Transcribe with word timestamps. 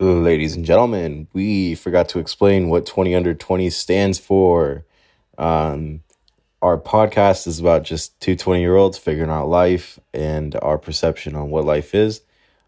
Ladies 0.00 0.56
and 0.56 0.64
gentlemen, 0.64 1.28
we 1.34 1.76
forgot 1.76 2.08
to 2.08 2.18
explain 2.18 2.68
what 2.68 2.84
20 2.84 3.14
under 3.14 3.32
20 3.32 3.70
stands 3.70 4.18
for. 4.18 4.84
Um, 5.38 6.02
our 6.60 6.76
podcast 6.76 7.46
is 7.46 7.60
about 7.60 7.84
just 7.84 8.18
two 8.20 8.34
20 8.34 8.60
year 8.60 8.74
olds 8.74 8.98
figuring 8.98 9.30
out 9.30 9.46
life 9.46 10.00
and 10.12 10.56
our 10.62 10.78
perception 10.78 11.36
on 11.36 11.50
what 11.50 11.64
life 11.64 11.94
is. 11.94 12.22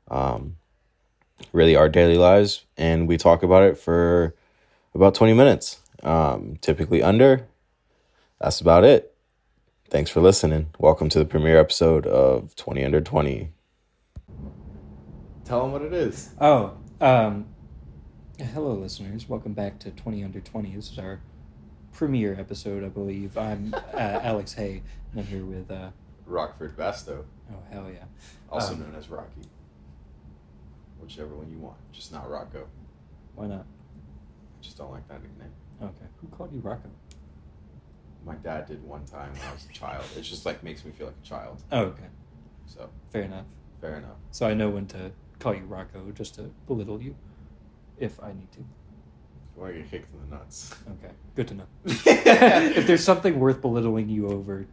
Um, 0.07 0.57
really, 1.53 1.75
our 1.75 1.89
daily 1.89 2.17
lives. 2.17 2.65
And 2.77 3.09
we 3.09 3.17
talk 3.17 3.43
about 3.43 3.65
it 3.65 3.77
for 3.77 4.37
about 4.95 5.17
20 5.17 5.33
minutes, 5.33 5.81
um, 6.05 6.59
typically 6.61 7.03
under. 7.03 7.49
That's 8.41 8.61
about 8.61 8.85
it. 8.85 9.17
Thanks 9.89 10.13
for 10.13 10.21
listening. 10.21 10.69
Welcome 10.79 11.09
to 11.09 11.19
the 11.19 11.25
premiere 11.25 11.59
episode 11.59 12.07
of 12.07 12.55
20 12.55 12.85
under 12.85 13.01
20. 13.01 13.51
Tell 15.45 15.63
them 15.63 15.73
what 15.73 15.83
it 15.83 15.93
is. 15.93 16.31
Oh, 16.41 16.77
um, 17.01 17.47
hello, 18.39 18.75
listeners. 18.75 19.29
Welcome 19.29 19.53
back 19.53 19.79
to 19.81 19.91
20 19.91 20.25
Under 20.25 20.41
20. 20.41 20.75
This 20.75 20.91
is 20.93 20.99
our 20.99 21.21
premiere 21.93 22.37
episode, 22.39 22.85
I 22.85 22.89
believe. 22.89 23.37
I'm 23.37 23.75
uh, 23.75 23.81
Alex 23.99 24.55
Hay, 24.55 24.83
and 25.13 25.21
I'm 25.21 25.27
here 25.27 25.45
with. 25.45 25.71
Uh, 25.71 25.91
Rockford 26.25 26.77
Basto, 26.77 27.25
oh, 27.53 27.57
hell 27.71 27.87
yeah. 27.89 28.05
also 28.51 28.73
Um, 28.75 28.81
known 28.81 28.95
as 28.99 29.09
Rocky. 29.09 29.43
Whichever 31.01 31.37
one 31.37 31.49
you 31.51 31.59
want, 31.59 31.77
just 31.93 32.13
not 32.13 32.29
Rocco. 32.29 32.67
Why 33.37 33.47
not? 33.47 33.61
I 33.61 34.63
just 34.63 34.77
don't 34.77 34.91
like 34.91 35.07
that 35.09 35.23
nickname. 35.23 35.53
Okay. 35.81 36.07
Who 36.21 36.27
called 36.29 36.53
you 36.53 36.59
Rocco? 36.61 36.89
My 38.25 38.35
dad 38.37 38.67
did 38.67 38.83
one 38.83 39.05
time 39.05 39.33
when 39.35 39.43
I 39.43 39.53
was 39.53 39.67
a 39.71 39.73
child. 39.73 40.05
It 40.17 40.23
just 40.23 40.45
like 40.45 40.65
makes 40.65 40.85
me 40.85 40.91
feel 40.91 41.07
like 41.07 41.17
a 41.23 41.27
child. 41.27 41.63
Oh, 41.71 41.83
okay. 41.83 42.09
So 42.67 42.89
Fair 43.13 43.23
enough. 43.23 43.47
fair 43.81 43.99
enough. 43.99 44.17
So 44.33 44.49
I 44.49 44.55
know 44.55 44.71
when 44.71 44.87
to 44.89 45.13
call 45.39 45.55
you 45.55 45.65
Rocco 45.65 46.11
just 46.13 46.35
to 46.37 46.51
belittle 46.67 47.01
you 47.01 47.15
if 47.99 48.23
I 48.23 48.29
need 48.29 48.51
to. 48.53 48.59
You 48.59 49.63
want 49.63 49.75
to 49.75 49.81
get 49.81 49.91
kicked 49.91 50.13
in 50.13 50.29
the 50.29 50.37
nuts. 50.37 50.75
Okay. 50.87 51.13
Good 51.35 51.49
to 51.49 51.55
know. 51.55 51.65
if 51.87 52.87
there's 52.87 53.05
something 53.05 53.39
worth 53.39 53.61
belittling 53.61 54.09
you 54.09 54.29
over, 54.29 54.67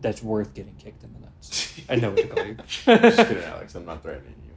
that's 0.00 0.22
worth 0.22 0.54
getting 0.54 0.74
kicked 0.76 1.04
in 1.04 1.12
the 1.12 1.20
nuts. 1.20 1.80
I 1.88 1.96
know 1.96 2.10
what 2.10 2.18
to 2.18 2.26
call 2.26 2.46
you. 2.46 2.54
just 2.84 3.16
kidding, 3.16 3.44
Alex. 3.44 3.74
I'm 3.74 3.84
not 3.84 4.02
threatening 4.02 4.34
you. 4.44 4.52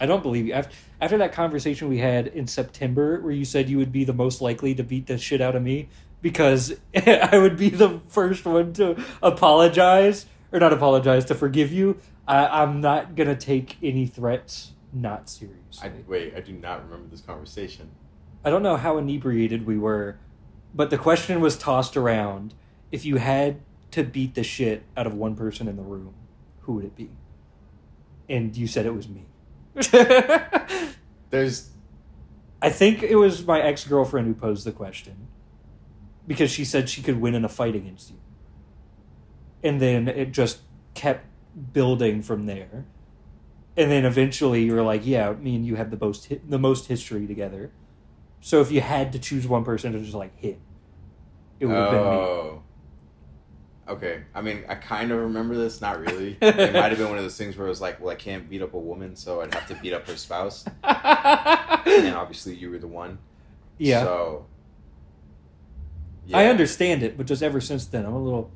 I 0.00 0.06
don't 0.06 0.22
believe 0.22 0.46
you. 0.46 0.52
After, 0.52 0.74
after 1.00 1.18
that 1.18 1.32
conversation 1.32 1.88
we 1.88 1.98
had 1.98 2.26
in 2.28 2.46
September, 2.46 3.20
where 3.20 3.32
you 3.32 3.44
said 3.44 3.68
you 3.68 3.78
would 3.78 3.92
be 3.92 4.04
the 4.04 4.12
most 4.12 4.40
likely 4.40 4.74
to 4.74 4.82
beat 4.82 5.06
the 5.06 5.18
shit 5.18 5.40
out 5.40 5.56
of 5.56 5.62
me 5.62 5.88
because 6.20 6.74
I 6.94 7.38
would 7.38 7.56
be 7.56 7.70
the 7.70 8.00
first 8.08 8.44
one 8.44 8.72
to 8.74 9.02
apologize, 9.22 10.26
or 10.52 10.58
not 10.58 10.72
apologize, 10.72 11.24
to 11.26 11.34
forgive 11.34 11.72
you, 11.72 11.98
I, 12.26 12.62
I'm 12.62 12.80
not 12.80 13.14
going 13.14 13.28
to 13.28 13.36
take 13.36 13.76
any 13.82 14.06
threats 14.06 14.72
not 14.92 15.28
seriously. 15.28 15.88
I 15.88 15.92
wait. 16.06 16.34
I 16.34 16.40
do 16.40 16.52
not 16.52 16.84
remember 16.84 17.08
this 17.10 17.20
conversation. 17.20 17.90
I 18.44 18.50
don't 18.50 18.62
know 18.62 18.76
how 18.76 18.98
inebriated 18.98 19.66
we 19.66 19.78
were, 19.78 20.18
but 20.74 20.90
the 20.90 20.98
question 20.98 21.40
was 21.40 21.56
tossed 21.56 21.96
around 21.96 22.54
if 22.92 23.04
you 23.04 23.16
had 23.16 23.60
to 23.90 24.02
beat 24.04 24.34
the 24.34 24.42
shit 24.42 24.84
out 24.96 25.06
of 25.06 25.14
one 25.14 25.34
person 25.34 25.68
in 25.68 25.76
the 25.76 25.82
room, 25.82 26.14
who 26.62 26.74
would 26.74 26.84
it 26.84 26.96
be? 26.96 27.10
And 28.28 28.56
you 28.56 28.66
said 28.66 28.86
it 28.86 28.94
was 28.94 29.08
me. 29.08 29.26
There's 31.30 31.70
I 32.62 32.70
think 32.70 33.02
it 33.02 33.16
was 33.16 33.44
my 33.46 33.60
ex 33.60 33.84
girlfriend 33.84 34.26
who 34.26 34.34
posed 34.34 34.64
the 34.66 34.72
question 34.72 35.28
because 36.26 36.50
she 36.50 36.64
said 36.64 36.88
she 36.88 37.02
could 37.02 37.20
win 37.20 37.34
in 37.34 37.44
a 37.44 37.48
fight 37.48 37.76
against 37.76 38.10
you. 38.10 38.16
And 39.62 39.80
then 39.80 40.08
it 40.08 40.32
just 40.32 40.60
kept 40.94 41.26
building 41.72 42.22
from 42.22 42.46
there. 42.46 42.84
And 43.76 43.90
then 43.90 44.04
eventually 44.04 44.62
you're 44.64 44.82
like, 44.82 45.04
yeah, 45.04 45.32
me 45.32 45.56
and 45.56 45.66
you 45.66 45.74
have 45.76 45.90
the 45.90 45.98
most 45.98 46.28
hi- 46.28 46.40
the 46.48 46.58
most 46.58 46.86
history 46.86 47.26
together. 47.26 47.70
So 48.40 48.60
if 48.60 48.70
you 48.70 48.80
had 48.80 49.12
to 49.12 49.18
choose 49.18 49.46
one 49.46 49.64
person 49.64 49.92
to 49.92 49.98
just 50.00 50.14
like 50.14 50.36
hit, 50.38 50.58
it 51.60 51.66
would 51.66 51.76
have 51.76 51.90
been 51.90 52.00
me. 52.00 52.06
oh. 52.06 52.62
Okay. 53.88 54.22
I 54.34 54.40
mean, 54.40 54.64
I 54.68 54.74
kind 54.74 55.12
of 55.12 55.18
remember 55.18 55.54
this. 55.56 55.80
Not 55.80 56.00
really. 56.00 56.36
it 56.40 56.72
might 56.74 56.88
have 56.90 56.98
been 56.98 57.08
one 57.08 57.18
of 57.18 57.24
those 57.24 57.36
things 57.36 57.56
where 57.56 57.66
it 57.66 57.70
was 57.70 57.80
like, 57.80 58.00
well, 58.00 58.10
I 58.10 58.16
can't 58.16 58.48
beat 58.50 58.60
up 58.62 58.74
a 58.74 58.78
woman, 58.78 59.14
so 59.14 59.40
I'd 59.42 59.54
have 59.54 59.68
to 59.68 59.74
beat 59.76 59.92
up 59.92 60.08
her 60.08 60.16
spouse. 60.16 60.64
and 60.82 62.14
obviously, 62.14 62.54
you 62.56 62.70
were 62.70 62.78
the 62.78 62.88
one. 62.88 63.18
yeah. 63.78 64.02
So. 64.02 64.46
I 66.34 66.46
understand 66.46 67.04
it, 67.04 67.16
but 67.16 67.26
just 67.26 67.40
ever 67.42 67.60
since 67.60 67.84
then, 67.86 68.04
I'm 68.04 68.12
a 68.12 68.18
little. 68.22 68.50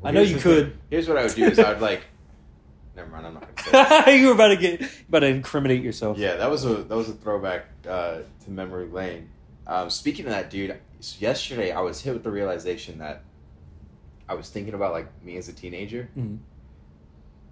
Well, 0.00 0.10
I 0.10 0.10
know 0.10 0.22
you 0.22 0.34
thing. 0.34 0.42
could. 0.42 0.78
Here's 0.90 1.06
what 1.06 1.16
I 1.16 1.22
would 1.26 1.34
do: 1.34 1.44
is 1.44 1.58
I 1.60 1.72
would 1.72 1.80
like. 1.80 2.02
Never 2.96 3.08
mind. 3.10 3.26
I'm 3.26 3.34
not 3.34 3.56
gonna 3.56 4.04
say. 4.04 4.18
You 4.20 4.26
were 4.28 4.34
about 4.34 4.48
to 4.48 4.56
get 4.56 4.82
about 5.08 5.20
to 5.20 5.26
incriminate 5.26 5.82
yourself. 5.82 6.18
Yeah, 6.18 6.36
that 6.36 6.50
was 6.50 6.64
a 6.64 6.74
that 6.84 6.96
was 6.96 7.08
a 7.08 7.14
throwback 7.14 7.66
uh, 7.88 8.18
to 8.44 8.50
memory 8.50 8.86
lane. 8.86 9.28
Um, 9.66 9.88
speaking 9.90 10.26
of 10.26 10.32
that, 10.32 10.50
dude, 10.50 10.76
yesterday 11.18 11.72
I 11.72 11.80
was 11.80 12.00
hit 12.02 12.12
with 12.12 12.22
the 12.24 12.30
realization 12.30 12.98
that 12.98 13.22
I 14.28 14.34
was 14.34 14.48
thinking 14.50 14.74
about 14.74 14.92
like 14.92 15.06
me 15.24 15.36
as 15.36 15.48
a 15.48 15.52
teenager, 15.52 16.08
Mhm. 16.18 16.38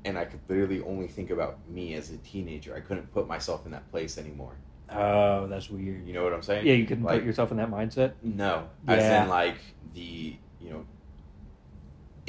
and 0.05 0.19
I 0.19 0.25
could 0.25 0.41
literally 0.49 0.83
only 0.83 1.07
think 1.09 1.31
about 1.31 1.59
me 1.69 1.95
as 1.95 2.11
a 2.11 2.17
teenager. 2.19 2.75
I 2.75 2.81
couldn't 2.81 3.13
put 3.13 3.27
myself 3.29 3.65
in 3.65 3.73
that 3.73 3.91
place 3.91 4.19
anymore. 4.19 4.53
Oh, 4.93 5.47
that's 5.47 5.71
weird. 5.71 6.05
You 6.07 6.13
know 6.15 6.25
what 6.25 6.33
I'm 6.33 6.43
saying? 6.43 6.67
Yeah, 6.67 6.73
you 6.75 6.85
couldn't 6.85 7.05
like 7.05 7.21
put 7.21 7.27
yourself 7.27 7.51
in 7.53 7.57
that 7.59 7.71
mindset. 7.71 8.13
no, 8.23 8.69
as 8.89 9.03
Yeah. 9.03 9.23
in 9.23 9.29
like 9.31 9.57
the 9.95 10.37
you 10.61 10.71
know 10.71 10.85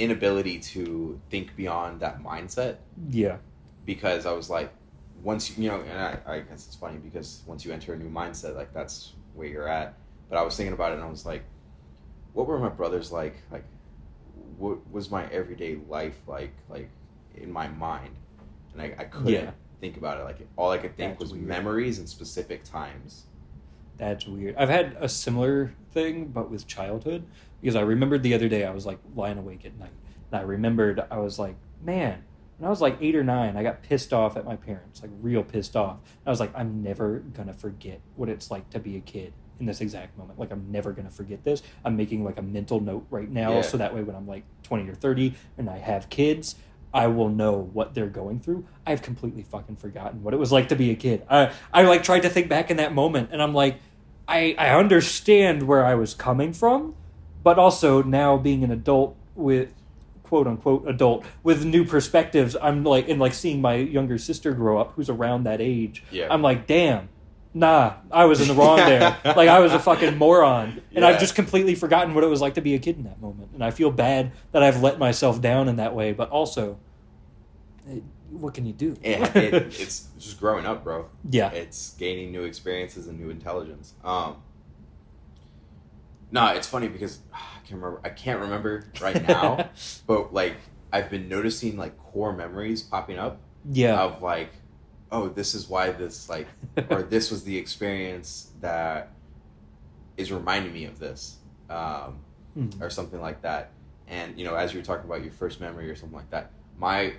inability 0.02 0.60
to 0.60 1.20
think 1.30 1.56
beyond 1.56 2.00
that 2.02 2.22
mindset 2.24 2.78
Yeah. 3.10 3.38
because 3.86 4.26
I 4.26 4.32
was 4.34 4.50
like, 4.50 4.72
once 5.24 5.58
you 5.58 5.70
know, 5.70 5.82
and 5.82 6.00
I, 6.00 6.18
I 6.26 6.40
guess 6.40 6.66
it's 6.68 6.76
funny 6.76 6.98
because 6.98 7.44
once 7.46 7.64
you 7.64 7.72
enter 7.72 7.94
a 7.94 7.98
new 7.98 8.10
mindset, 8.10 8.56
like 8.56 8.74
that's 8.74 9.14
where 9.36 9.48
you're 9.48 9.68
at. 9.68 9.94
But 10.30 10.38
I 10.38 10.42
was 10.44 10.56
thinking 10.58 10.74
about 10.74 10.92
it, 10.94 10.96
and 10.96 11.04
I 11.04 11.10
was 11.10 11.26
like, 11.26 11.44
what 12.34 12.48
were 12.48 12.58
my 12.58 12.70
brothers 12.70 13.12
like? 13.12 13.36
Like, 13.52 13.66
what 14.58 14.80
was 14.92 15.12
my 15.12 15.26
everyday 15.28 15.78
life 15.88 16.18
like? 16.28 16.54
Like 16.70 16.90
in 17.36 17.52
my 17.52 17.68
mind, 17.68 18.16
and 18.74 18.82
I, 18.82 18.96
I 18.98 19.04
couldn't 19.06 19.28
Yeah. 19.34 19.52
think 19.80 19.98
about 19.98 20.20
it. 20.20 20.24
Like 20.24 20.48
all 20.56 20.72
I 20.72 20.78
could 20.80 20.96
think 20.98 21.12
That's 21.20 21.22
was 21.22 21.34
weird. 21.34 21.46
memories 21.46 22.00
and 22.00 22.08
specific 22.10 22.64
times. 22.64 23.26
That's 24.02 24.26
weird. 24.26 24.56
I've 24.58 24.68
had 24.70 24.98
a 25.00 25.08
similar 25.08 25.74
thing, 25.92 26.30
but 26.30 26.50
with 26.50 26.66
childhood, 26.66 27.24
because 27.62 27.76
I 27.76 27.82
remembered 27.82 28.24
the 28.24 28.34
other 28.34 28.50
day 28.50 28.66
I 28.66 28.72
was 28.72 28.84
like 28.84 28.98
lying 29.16 29.38
awake 29.38 29.64
at 29.64 29.78
night, 29.78 29.94
and 30.32 30.40
I 30.40 30.44
remembered 30.44 31.04
I 31.12 31.20
was 31.20 31.38
like, 31.38 31.54
man, 31.84 32.24
when 32.58 32.66
I 32.66 32.72
was 32.72 32.82
like 32.82 32.98
eight 33.00 33.16
or 33.16 33.24
nine, 33.24 33.56
I 33.56 33.62
got 33.62 33.84
pissed 33.84 34.12
off 34.12 34.36
at 34.38 34.44
my 34.44 34.56
parents, 34.56 35.04
like 35.04 35.12
real 35.22 35.44
pissed 35.44 35.76
off. 35.76 35.98
And 36.02 36.26
I 36.26 36.30
was 36.32 36.40
like, 36.40 36.52
I'm 36.56 36.82
never 36.82 37.20
gonna 37.20 37.54
forget 37.54 38.02
what 38.16 38.28
it's 38.28 38.50
like 38.50 38.72
to 38.72 38.80
be 38.80 38.98
a 38.98 39.02
kid 39.02 39.34
in 39.60 39.68
this 39.68 39.82
exact 39.82 40.18
moment. 40.18 40.40
Like 40.40 40.50
I'm 40.52 40.72
never 40.72 40.94
gonna 40.94 41.12
forget 41.12 41.44
this. 41.44 41.62
I'm 41.86 41.96
making 41.96 42.24
like 42.24 42.40
a 42.40 42.42
mental 42.42 42.80
note 42.80 43.06
right 43.12 43.30
now, 43.30 43.58
Yeah. 43.58 43.62
so 43.62 43.78
that 43.78 43.94
way 43.94 44.02
when 44.02 44.16
I'm 44.16 44.26
like 44.28 44.46
20 44.64 44.90
or 44.90 44.96
30 44.96 45.36
and 45.60 45.70
I 45.70 45.78
have 45.78 46.10
kids. 46.10 46.56
I 46.94 47.08
will 47.08 47.30
know 47.30 47.70
what 47.72 47.94
they're 47.94 48.08
going 48.10 48.42
through. 48.42 48.66
I've 48.86 49.02
completely 49.02 49.44
fucking 49.44 49.78
forgotten 49.78 50.24
what 50.24 50.34
it 50.34 50.38
was 50.38 50.52
like 50.52 50.68
to 50.70 50.76
be 50.76 50.92
a 50.92 50.96
kid. 50.96 51.24
I 51.30 51.54
I 51.72 51.84
like 51.84 52.04
tried 52.04 52.24
to 52.24 52.30
think 52.30 52.50
back 52.50 52.70
in 52.70 52.76
that 52.78 52.94
moment, 52.94 53.30
and 53.32 53.42
I'm 53.42 53.54
like, 53.54 53.78
I 54.32 54.56
I 54.58 54.70
understand 54.70 55.64
where 55.64 55.86
I 55.86 55.96
was 55.96 56.14
coming 56.14 56.54
from, 56.54 56.96
but 57.44 57.60
also 57.60 58.02
now 58.02 58.38
being 58.38 58.64
an 58.64 58.72
adult 58.72 59.16
with 59.36 59.74
quote 60.24 60.48
unquote 60.48 60.88
adult 60.88 61.26
with 61.44 61.66
new 61.66 61.84
perspectives, 61.84 62.56
I'm 62.62 62.86
like 62.86 63.10
and 63.10 63.20
like 63.20 63.34
seeing 63.34 63.62
my 63.62 63.76
younger 63.76 64.18
sister 64.18 64.54
grow 64.54 64.80
up, 64.80 64.94
who's 64.96 65.10
around 65.10 65.44
that 65.44 65.60
age. 65.60 66.04
Yeah. 66.12 66.28
I'm 66.30 66.42
like, 66.42 66.66
damn. 66.68 67.10
Nah, 67.54 67.96
I 68.10 68.24
was 68.24 68.40
in 68.40 68.48
the 68.48 68.54
wrong 68.54 68.78
there. 68.78 69.18
Like 69.26 69.50
I 69.50 69.60
was 69.60 69.74
a 69.74 69.80
fucking 69.80 70.18
moron, 70.18 70.82
and 70.96 71.04
I've 71.04 71.20
just 71.20 71.36
completely 71.36 71.76
forgotten 71.76 72.16
what 72.16 72.24
it 72.24 72.28
was 72.28 72.40
like 72.40 72.54
to 72.54 72.62
be 72.62 72.76
a 72.76 72.80
kid 72.80 72.96
in 72.96 73.04
that 73.04 73.20
moment. 73.20 73.50
And 73.54 73.62
I 73.62 73.72
feel 73.72 73.92
bad 73.92 74.32
that 74.54 74.64
I've 74.64 74.82
let 74.82 74.98
myself 75.00 75.42
down 75.42 75.68
in 75.68 75.76
that 75.76 75.94
way. 75.94 76.14
But 76.14 76.30
also, 76.30 76.78
eh, 77.90 78.00
what 78.32 78.54
can 78.54 78.66
you 78.66 78.74
do? 78.74 78.96
Yeah, 79.04 79.32
it, 79.38 79.54
it's 79.80 80.08
just 80.18 80.40
growing 80.40 80.66
up, 80.66 80.84
bro. 80.84 81.08
yeah, 81.30 81.52
It's 81.52 81.94
gaining 81.96 82.32
new 82.32 82.44
experiences 82.44 83.08
and 83.08 83.20
new 83.20 83.30
intelligence. 83.30 83.94
Um, 84.04 84.38
no, 86.32 86.48
it's 86.48 86.68
funny 86.68 86.88
because 86.88 87.20
I 87.34 87.38
can't 87.68 87.82
remember. 87.82 88.02
I 88.04 88.10
can't 88.10 88.40
remember 88.40 88.86
right 89.02 89.26
now, 89.28 89.70
but 90.08 90.34
like 90.34 90.56
I've 90.94 91.10
been 91.10 91.28
noticing 91.30 91.78
like 91.78 91.98
core 91.98 92.34
memories 92.34 92.82
popping 92.82 93.18
up 93.18 93.40
yeah, 93.72 94.02
of 94.02 94.22
like, 94.22 94.52
oh, 95.12 95.28
this 95.30 95.54
is 95.54 95.68
why 95.70 95.92
this 95.92 96.30
like, 96.30 96.48
or 96.90 97.04
this 97.04 97.32
was 97.32 97.44
the 97.44 97.58
experience 97.58 98.52
that 98.62 99.12
is 100.18 100.32
reminding 100.32 100.74
me 100.74 100.86
of 100.86 101.00
this, 101.00 101.38
um, 101.70 102.20
Mhm. 102.58 102.82
or 102.82 102.90
something 102.90 103.22
like 103.22 103.42
that. 103.44 103.72
And 104.08 104.38
you 104.38 104.44
know, 104.44 104.56
as 104.56 104.74
you 104.74 104.80
were 104.80 104.86
talking 104.86 105.06
about 105.06 105.24
your 105.24 105.32
first 105.32 105.62
memory 105.62 105.90
or 105.90 105.96
something 105.96 106.18
like 106.18 106.30
that, 106.32 106.52
my 106.78 107.14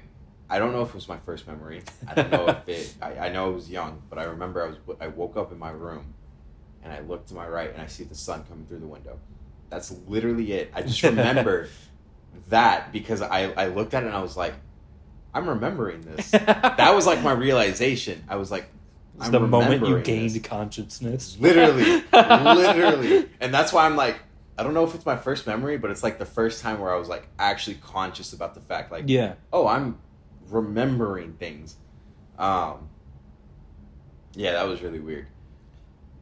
I 0.52 0.58
don't 0.58 0.72
know 0.72 0.82
if 0.82 0.90
it 0.90 0.94
was 0.94 1.08
my 1.08 1.16
first 1.18 1.46
memory. 1.46 1.82
I 2.06 2.14
don't 2.14 2.30
know 2.30 2.46
if 2.48 2.68
it. 2.68 2.94
I, 3.00 3.26
I 3.26 3.28
know 3.32 3.50
it 3.50 3.54
was 3.54 3.70
young, 3.70 4.02
but 4.10 4.18
I 4.18 4.24
remember 4.24 4.62
I 4.64 4.66
was. 4.68 4.76
I 5.00 5.06
woke 5.08 5.36
up 5.36 5.50
in 5.52 5.58
my 5.58 5.70
room, 5.70 6.12
and 6.82 6.92
I 6.92 7.00
looked 7.00 7.28
to 7.28 7.34
my 7.34 7.46
right, 7.48 7.72
and 7.72 7.80
I 7.80 7.86
see 7.86 8.04
the 8.04 8.14
sun 8.14 8.44
coming 8.48 8.66
through 8.66 8.80
the 8.80 8.86
window. 8.86 9.18
That's 9.70 9.94
literally 10.06 10.52
it. 10.52 10.70
I 10.74 10.82
just 10.82 11.02
remember 11.02 11.68
that 12.50 12.92
because 12.92 13.22
I 13.22 13.50
I 13.52 13.66
looked 13.68 13.94
at 13.94 14.02
it 14.02 14.06
and 14.06 14.14
I 14.14 14.20
was 14.22 14.36
like, 14.36 14.54
I'm 15.34 15.48
remembering 15.48 16.00
this. 16.16 16.30
that 16.32 16.92
was 16.94 17.06
like 17.06 17.22
my 17.22 17.32
realization. 17.32 18.22
I 18.28 18.36
was 18.36 18.50
like, 18.50 18.66
It's 19.16 19.26
I'm 19.26 19.32
the 19.32 19.40
moment 19.40 19.86
you 19.86 20.00
gained 20.00 20.30
this. 20.34 20.42
consciousness. 20.42 21.36
literally, 21.40 22.02
literally, 22.12 23.28
and 23.40 23.52
that's 23.54 23.72
why 23.72 23.86
I'm 23.86 23.96
like, 23.96 24.18
I 24.58 24.62
don't 24.62 24.74
know 24.74 24.84
if 24.84 24.94
it's 24.94 25.06
my 25.06 25.16
first 25.16 25.46
memory, 25.46 25.78
but 25.78 25.90
it's 25.90 26.02
like 26.02 26.18
the 26.18 26.26
first 26.26 26.62
time 26.62 26.78
where 26.80 26.92
I 26.92 26.98
was 26.98 27.08
like 27.08 27.26
actually 27.38 27.76
conscious 27.76 28.32
about 28.34 28.54
the 28.54 28.60
fact, 28.60 28.92
like, 28.92 29.04
Yeah. 29.06 29.34
oh, 29.52 29.66
I'm 29.66 29.98
remembering 30.52 31.34
things. 31.34 31.76
Um, 32.38 32.88
yeah, 34.34 34.52
that 34.52 34.66
was 34.66 34.82
really 34.82 35.00
weird. 35.00 35.26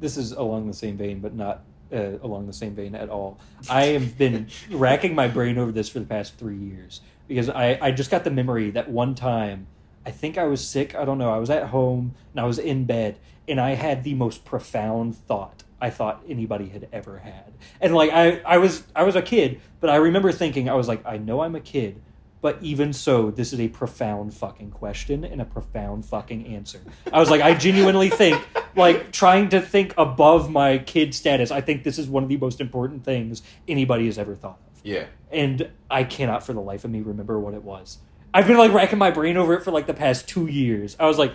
This 0.00 0.17
is 0.17 0.32
along 0.32 0.67
the 0.67 0.75
same 0.75 0.97
vein, 0.97 1.21
but 1.21 1.35
not 1.35 1.62
uh, 1.93 2.19
along 2.23 2.47
the 2.47 2.53
same 2.53 2.75
vein 2.75 2.94
at 2.94 3.09
all. 3.09 3.38
I 3.69 3.87
have 3.87 4.17
been 4.17 4.49
racking 4.71 5.15
my 5.15 5.29
brain 5.29 5.59
over 5.59 5.73
this 5.73 5.88
for 5.88 5.99
the 5.99 6.06
past 6.06 6.37
three 6.38 6.56
years 6.56 7.00
because 7.29 7.49
I, 7.49 7.79
I 7.81 7.91
just 7.91 8.11
got 8.11 8.25
the 8.25 8.31
memory 8.31 8.71
that 8.71 8.91
one 8.91 9.15
time, 9.15 9.67
I 10.06 10.11
think 10.11 10.38
I 10.38 10.44
was 10.44 10.67
sick. 10.67 10.94
I 10.94 11.05
don't 11.05 11.19
know. 11.19 11.32
I 11.32 11.38
was 11.38 11.50
at 11.50 11.69
home 11.69 12.15
and 12.32 12.41
I 12.41 12.44
was 12.44 12.59
in 12.59 12.85
bed 12.85 13.19
and 13.47 13.61
I 13.61 13.75
had 13.75 14.05
the 14.05 14.15
most 14.15 14.44
profound 14.44 15.17
thought 15.17 15.65
I 15.81 15.91
thought 15.91 16.23
anybody 16.29 16.69
had 16.69 16.88
ever 16.93 17.19
had. 17.19 17.53
And 17.81 17.94
like 17.94 18.11
I, 18.11 18.41
I 18.41 18.59
was 18.59 18.85
I 18.94 19.03
was 19.03 19.17
a 19.17 19.23
kid, 19.23 19.61
but 19.81 19.91
I 19.91 19.97
remember 19.97 20.31
thinking 20.32 20.69
I 20.69 20.75
was 20.75 20.88
like 20.88 21.05
I 21.06 21.17
know 21.17 21.41
I'm 21.41 21.55
a 21.55 21.61
kid, 21.61 22.00
but 22.41 22.59
even 22.63 22.93
so, 22.93 23.31
this 23.31 23.53
is 23.53 23.61
a 23.61 23.69
profound 23.69 24.33
fucking 24.35 24.71
question 24.71 25.25
and 25.25 25.41
a 25.41 25.45
profound 25.45 26.07
fucking 26.07 26.47
answer. 26.47 26.81
I 27.13 27.21
was 27.21 27.29
like, 27.31 27.41
I 27.43 27.55
genuinely 27.55 28.09
think, 28.09 28.43
like, 28.75 29.13
trying 29.13 29.51
to 29.51 29.61
think 29.61 29.93
above 29.99 30.51
my 30.51 30.79
kid 30.79 31.15
status, 31.15 31.51
I 31.51 31.61
think 31.61 31.85
this 31.85 31.99
is 31.99 32.09
one 32.09 32.23
of 32.23 32.29
the 32.29 32.37
most 32.39 32.61
important 32.61 33.05
things 33.05 33.43
anybody 33.69 34.07
has 34.07 34.19
ever 34.19 34.35
thought 34.35 34.59
of. 34.67 34.81
Yeah, 34.83 35.05
And 35.31 35.69
I 35.91 36.05
cannot 36.05 36.43
for 36.45 36.55
the 36.55 36.61
life 36.63 36.85
of 36.85 36.91
me 36.91 37.03
remember 37.03 37.39
what 37.39 37.53
it 37.53 37.63
was. 37.63 37.99
I've 38.33 38.47
been 38.47 38.57
like 38.57 38.73
racking 38.73 38.99
my 38.99 39.11
brain 39.11 39.37
over 39.37 39.53
it 39.55 39.63
for 39.63 39.71
like 39.73 39.87
the 39.87 39.93
past 39.95 40.27
two 40.29 40.47
years. 40.47 40.97
I 40.99 41.07
was 41.07 41.19
like, 41.19 41.33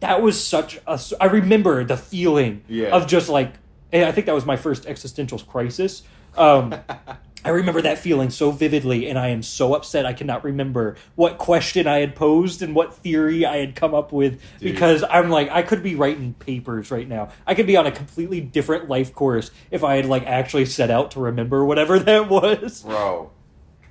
that 0.00 0.22
was 0.22 0.42
such 0.42 0.78
a. 0.86 0.98
I 1.20 1.26
remember 1.26 1.84
the 1.84 1.96
feeling 1.96 2.62
Yeah. 2.68 2.88
of 2.88 3.06
just 3.08 3.28
like, 3.28 3.52
and 3.92 4.04
I 4.04 4.12
think 4.12 4.26
that 4.26 4.34
was 4.34 4.46
my 4.46 4.56
first 4.56 4.86
existential 4.86 5.38
crisis. 5.40 6.02
Um, 6.36 6.74
I 7.44 7.50
remember 7.50 7.80
that 7.82 7.98
feeling 7.98 8.30
so 8.30 8.50
vividly, 8.50 9.08
and 9.08 9.18
I 9.18 9.28
am 9.28 9.42
so 9.42 9.74
upset 9.74 10.04
I 10.04 10.12
cannot 10.12 10.42
remember 10.42 10.96
what 11.14 11.38
question 11.38 11.86
I 11.86 12.00
had 12.00 12.16
posed 12.16 12.62
and 12.62 12.74
what 12.74 12.94
theory 12.94 13.46
I 13.46 13.58
had 13.58 13.76
come 13.76 13.94
up 13.94 14.12
with 14.12 14.40
Dude. 14.58 14.72
because 14.72 15.04
I'm 15.08 15.30
like, 15.30 15.48
I 15.50 15.62
could 15.62 15.82
be 15.82 15.94
writing 15.94 16.34
papers 16.34 16.90
right 16.90 17.08
now. 17.08 17.28
I 17.46 17.54
could 17.54 17.66
be 17.66 17.76
on 17.76 17.86
a 17.86 17.92
completely 17.92 18.40
different 18.40 18.88
life 18.88 19.14
course 19.14 19.50
if 19.70 19.84
I 19.84 19.96
had 19.96 20.06
like 20.06 20.26
actually 20.26 20.66
set 20.66 20.90
out 20.90 21.12
to 21.12 21.20
remember 21.20 21.64
whatever 21.64 21.98
that 22.00 22.28
was. 22.28 22.82
bro. 22.82 23.30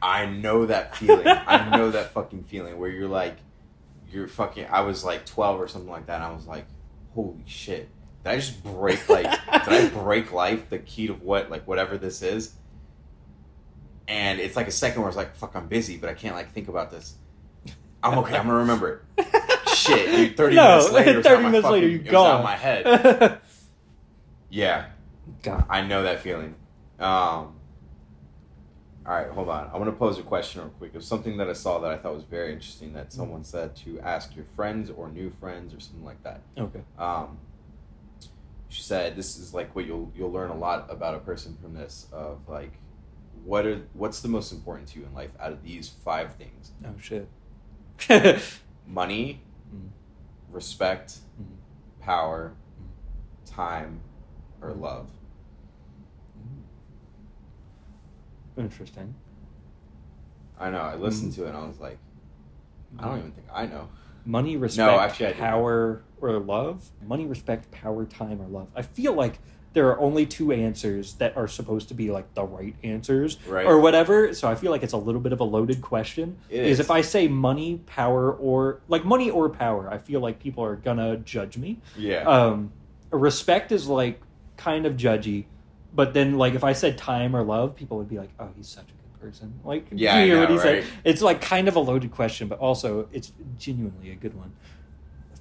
I 0.01 0.25
know 0.27 0.65
that 0.67 0.95
feeling. 0.95 1.25
I 1.27 1.75
know 1.75 1.89
that 1.91 2.11
fucking 2.13 2.44
feeling 2.44 2.77
where 2.77 2.89
you're 2.89 3.07
like, 3.07 3.38
you're 4.11 4.27
fucking. 4.27 4.67
I 4.69 4.81
was 4.81 5.03
like 5.03 5.25
12 5.25 5.59
or 5.59 5.67
something 5.67 5.89
like 5.89 6.05
that. 6.07 6.15
And 6.15 6.23
I 6.23 6.31
was 6.31 6.45
like, 6.45 6.65
holy 7.15 7.44
shit. 7.47 7.89
Did 8.23 8.29
I 8.29 8.35
just 8.35 8.63
break 8.63 9.07
like? 9.09 9.23
did 9.25 9.73
I 9.73 9.89
break 10.03 10.31
life? 10.31 10.69
The 10.69 10.79
key 10.79 11.07
to 11.07 11.13
what? 11.13 11.49
Like 11.49 11.67
whatever 11.67 11.97
this 11.97 12.21
is. 12.21 12.53
And 14.07 14.39
it's 14.39 14.56
like 14.56 14.68
a 14.68 14.71
second 14.71 15.01
where 15.01 15.09
it's 15.09 15.18
like, 15.18 15.36
fuck, 15.36 15.56
I'm 15.56 15.68
busy, 15.68 15.98
but 15.98 16.09
I 16.09 16.13
can't 16.13 16.36
like 16.36 16.51
think 16.54 16.68
about 16.69 16.92
this. 16.92 17.15
I'm 18.01 18.18
okay. 18.19 18.38
I'm 18.38 18.45
gonna 18.45 18.59
remember 18.59 19.04
it. 19.18 19.27
Shit, 19.75 20.12
dude. 20.12 20.38
30 20.38 20.56
No, 20.56 20.63
minutes 20.77 20.92
later, 20.92 21.19
it's 21.19 21.27
30 21.27 21.36
out 21.38 21.44
my 21.44 21.50
minutes 21.50 21.68
later, 21.69 21.88
you 21.88 21.98
it 22.00 22.07
gone. 22.09 22.38
out 22.38 22.44
my 22.44 22.56
head. 22.56 23.39
Yeah, 24.50 24.86
God. 25.44 25.65
I 25.69 25.81
know 25.81 26.04
that 26.04 26.21
feeling. 26.21 26.56
Um, 27.00 27.54
all 29.06 29.13
right, 29.13 29.27
hold 29.30 29.50
on. 29.50 29.69
I 29.74 29.77
want 29.77 29.88
to 29.88 29.92
pose 29.92 30.18
a 30.19 30.24
question 30.24 30.62
real 30.62 30.69
quick. 30.71 30.92
It 30.94 30.98
was 30.98 31.06
something 31.06 31.36
that 31.38 31.50
I 31.50 31.54
saw 31.54 31.80
that 31.80 31.92
I 31.92 31.98
thought 31.98 32.13
was 32.15 32.24
very 32.24 32.54
interesting 32.54 32.94
that 32.94 33.12
someone 33.12 33.44
said 33.44 33.75
to 33.77 34.00
ask 34.00 34.36
your 34.38 34.45
friends 34.56 34.89
or 34.89 35.09
new 35.09 35.30
friends 35.42 35.74
or 35.74 35.81
something 35.81 36.06
like 36.06 36.24
that. 36.24 36.42
Okay. 36.57 36.80
Um, 36.98 37.38
she 38.69 38.81
said 38.83 39.18
this 39.18 39.38
is 39.38 39.54
like 39.54 39.75
what 39.75 39.86
you'll 39.86 40.12
you'll 40.15 40.31
learn 40.31 40.50
a 40.50 40.57
lot 40.57 40.88
about 40.89 41.15
a 41.15 41.19
person 41.19 41.57
from 41.62 41.74
this 41.74 42.07
of 42.13 42.39
like 42.48 42.71
what 43.47 43.65
are 43.65 43.81
what's 43.94 44.19
the 44.19 44.27
most 44.27 44.51
important 44.51 44.89
to 44.89 44.99
you 44.99 45.05
in 45.05 45.13
life 45.13 45.31
out 45.39 45.53
of 45.53 45.63
these 45.63 45.88
five 45.88 46.35
things: 46.35 46.71
Oh 46.85 46.94
shit. 46.99 47.27
money, 48.88 49.41
Mm. 49.73 49.89
respect, 50.51 51.17
Mm. 51.41 51.45
power, 52.01 52.53
time, 53.45 54.01
or 54.61 54.73
love. 54.73 55.07
Interesting. 58.57 59.13
I 60.59 60.69
know. 60.71 60.79
I 60.79 60.95
listened 60.95 61.31
Mm. 61.31 61.35
to 61.35 61.45
it 61.45 61.49
and 61.49 61.57
I 61.57 61.67
was 61.67 61.79
like, 61.79 61.99
I 62.99 63.07
don't 63.07 63.19
even 63.19 63.31
think 63.31 63.47
I 63.53 63.65
know. 63.67 63.89
Money, 64.25 64.57
respect, 64.57 64.99
actually, 64.99 65.27
I 65.27 65.33
power, 65.33 66.03
or 66.19 66.39
love. 66.39 66.89
Money, 67.01 67.25
respect, 67.25 67.71
power, 67.71 68.05
time, 68.05 68.41
or 68.41 68.47
love. 68.47 68.67
I 68.75 68.81
feel 68.81 69.13
like 69.13 69.39
there 69.77 69.88
are 69.89 70.00
only 70.00 70.25
two 70.25 70.51
answers 70.51 71.13
that 71.21 71.38
are 71.38 71.47
supposed 71.47 71.88
to 71.88 71.94
be 71.94 72.09
like 72.09 72.33
the 72.33 72.44
right 72.44 72.75
answers 72.83 73.38
Right. 73.47 73.63
or 73.63 73.79
whatever. 73.79 74.33
So 74.33 74.47
I 74.47 74.56
feel 74.56 74.71
like 74.71 74.81
it's 74.81 74.94
a 74.94 74.97
little 74.97 75.21
bit 75.21 75.33
of 75.33 75.39
a 75.39 75.44
loaded 75.44 75.83
question. 75.83 76.35
It 76.50 76.63
Because 76.63 76.71
is. 76.71 76.79
if 76.79 76.89
I 76.89 77.01
say 77.01 77.27
money, 77.27 77.79
power, 77.85 78.31
or 78.33 78.81
like 78.88 79.06
money 79.06 79.29
or 79.29 79.50
power, 79.50 79.88
I 79.94 80.00
feel 80.00 80.19
like 80.19 80.39
people 80.39 80.63
are 80.63 80.75
gonna 80.75 81.18
judge 81.18 81.57
me. 81.59 81.77
Yeah. 81.95 82.24
um 82.24 82.71
respect 83.12 83.71
is 83.71 83.88
like 83.88 84.19
kind 84.57 84.88
of 84.88 84.94
judgy 84.94 85.45
but 85.94 86.13
then 86.13 86.38
like 86.38 86.56
if 86.56 86.63
i 86.63 86.73
said 86.73 86.97
time 86.97 87.33
or 87.35 87.41
love 87.44 87.73
people 87.75 87.95
would 87.97 88.09
be 88.09 88.18
like 88.18 88.31
oh 88.39 88.50
he's 88.57 88.68
such 88.68 88.83
a 88.83 88.88
good 89.01 89.21
person 89.21 89.53
like 89.63 89.85
Yeah, 89.91 90.23
you 90.23 90.33
know, 90.33 90.39
what 90.41 90.50
he 90.50 90.56
right? 90.57 90.83
said 90.83 90.85
it's 91.06 91.21
like 91.21 91.39
kind 91.39 91.68
of 91.69 91.75
a 91.77 91.80
loaded 91.80 92.12
question 92.12 92.47
but 92.50 92.59
also 92.59 93.07
it's 93.13 93.31
genuinely 93.57 94.12
a 94.12 94.15
good 94.15 94.33
one 94.33 94.51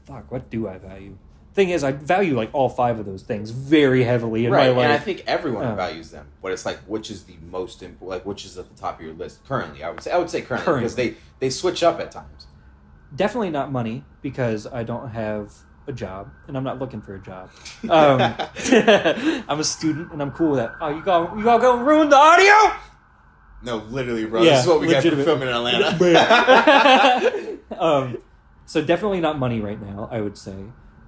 fuck 0.05 0.31
what 0.31 0.49
do 0.49 0.69
i 0.69 0.79
value 0.79 1.17
thing 1.57 1.71
is 1.71 1.83
i 1.83 1.91
value 1.91 2.37
like 2.37 2.51
all 2.53 2.69
five 2.69 2.99
of 3.01 3.07
those 3.07 3.23
things 3.23 3.51
very 3.51 4.05
heavily 4.05 4.45
in 4.47 4.53
right. 4.53 4.75
my 4.77 4.83
And 4.85 4.93
I 4.93 4.99
think 4.99 5.25
everyone 5.27 5.65
Uh. 5.65 5.75
values 5.75 6.11
them, 6.11 6.27
but 6.43 6.53
it's 6.53 6.65
like 6.67 6.79
which 6.87 7.11
is 7.11 7.25
the 7.25 7.37
most 7.51 7.83
important? 7.83 8.11
Like 8.11 8.27
which 8.27 8.45
is 8.45 8.57
at 8.59 8.67
the 8.73 8.79
top 8.81 8.99
of 9.01 9.05
your 9.07 9.15
list 9.15 9.45
currently? 9.49 9.83
I 9.83 9.89
would 9.91 10.03
say 10.03 10.11
I 10.13 10.19
would 10.19 10.31
say 10.31 10.43
currently, 10.43 10.65
Currently. 10.67 10.83
because 10.85 10.95
they 10.97 11.17
they 11.41 11.51
switch 11.51 11.83
up 11.83 11.99
at 12.01 12.11
times. 12.13 12.47
definitely 13.15 13.51
not 13.51 13.71
money 13.81 13.97
because 14.21 14.67
i 14.81 14.83
don't 14.91 15.09
have 15.23 15.45
a 15.87 15.93
job 16.05 16.23
and 16.49 16.57
i'm 16.57 16.65
not 16.71 16.77
looking 16.83 17.01
for 17.07 17.15
a 17.15 17.23
job 17.31 17.45
um, 17.89 18.19
i'm 19.51 19.61
a 19.61 19.65
student 19.65 20.07
and 20.13 20.21
i'm 20.23 20.33
cool 20.33 20.51
with 20.51 20.59
that 20.63 20.73
oh 20.83 20.89
you 20.97 21.03
go 21.03 21.17
you 21.39 21.49
all 21.49 21.59
gonna 21.65 21.85
ruin 21.91 22.09
the 22.11 22.17
audio 22.31 22.57
No, 23.63 23.77
literally, 23.99 24.27
bro. 24.27 24.43
Yeah, 24.43 24.51
this 24.51 24.61
is 24.65 24.67
what 24.69 24.81
we 24.81 24.87
got 24.89 24.97
legitimate. 24.97 25.25
for 25.25 25.31
filming 25.31 25.49
in 25.49 25.55
Atlanta. 25.55 25.89
um, 27.87 28.19
so 28.67 28.83
definitely 28.85 29.21
not 29.21 29.39
money 29.39 29.61
right 29.61 29.81
now. 29.81 30.09
I 30.13 30.21
would 30.21 30.37
say. 30.37 30.55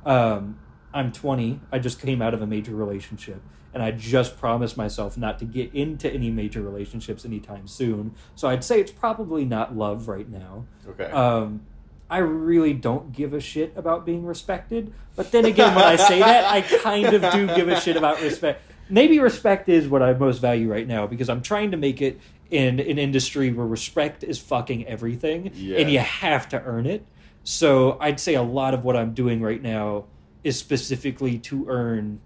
Um, 0.05 0.59
I'm 0.93 1.13
20. 1.13 1.61
I 1.71 1.79
just 1.79 2.01
came 2.01 2.23
out 2.23 2.35
of 2.35 2.41
a 2.43 2.47
major 2.47 2.75
relationship, 2.75 3.43
and 3.75 3.83
I 3.83 3.91
just 3.91 4.39
promised 4.39 4.77
myself 4.77 5.17
not 5.19 5.39
to 5.41 5.45
get 5.45 5.75
into 5.75 6.11
any 6.11 6.31
major 6.31 6.63
relationships 6.63 7.25
anytime 7.25 7.67
soon. 7.67 8.15
So 8.35 8.49
I'd 8.49 8.65
say 8.65 8.81
it's 8.81 8.93
probably 8.93 9.45
not 9.45 9.77
love 9.77 10.09
right 10.09 10.29
now. 10.29 10.65
okay. 10.89 11.05
Um, 11.11 11.63
I 12.11 12.19
really 12.19 12.73
don't 12.73 13.13
give 13.13 13.35
a 13.35 13.41
shit 13.41 13.75
about 13.77 14.07
being 14.07 14.25
respected. 14.25 14.95
But 15.15 15.31
then 15.31 15.45
again, 15.45 15.75
when 15.75 15.85
I 15.85 15.97
say 15.97 16.21
that, 16.21 16.51
I 16.51 16.63
kind 16.63 17.05
of 17.13 17.21
do 17.33 17.47
give 17.55 17.69
a 17.69 17.79
shit 17.79 17.97
about 17.97 18.23
respect. 18.23 18.63
Maybe 18.89 19.21
respect 19.21 19.69
is 19.69 19.87
what 19.89 20.03
I 20.03 20.15
most 20.15 20.39
value 20.39 20.71
right 20.73 20.89
now 20.89 21.07
because 21.07 21.29
I'm 21.29 21.43
trying 21.43 21.73
to 21.73 21.77
make 21.77 22.01
it 22.01 22.19
in 22.51 22.81
an 22.81 22.99
industry 22.99 23.53
where 23.53 23.67
respect 23.67 24.25
is 24.25 24.39
fucking 24.39 24.87
everything 24.87 25.51
Yeah. 25.55 25.77
and 25.81 25.91
you 25.91 25.99
have 25.99 26.49
to 26.49 26.63
earn 26.63 26.87
it. 26.87 27.05
So 27.49 27.97
I'd 27.99 28.21
say 28.21 28.35
a 28.35 28.43
lot 28.43 28.75
of 28.75 28.85
what 28.85 28.95
I'm 28.95 29.15
doing 29.15 29.41
right 29.41 29.63
now 29.63 30.05
is 30.45 30.59
specifically 30.59 31.39
to 31.39 31.65
earn. 31.71 32.21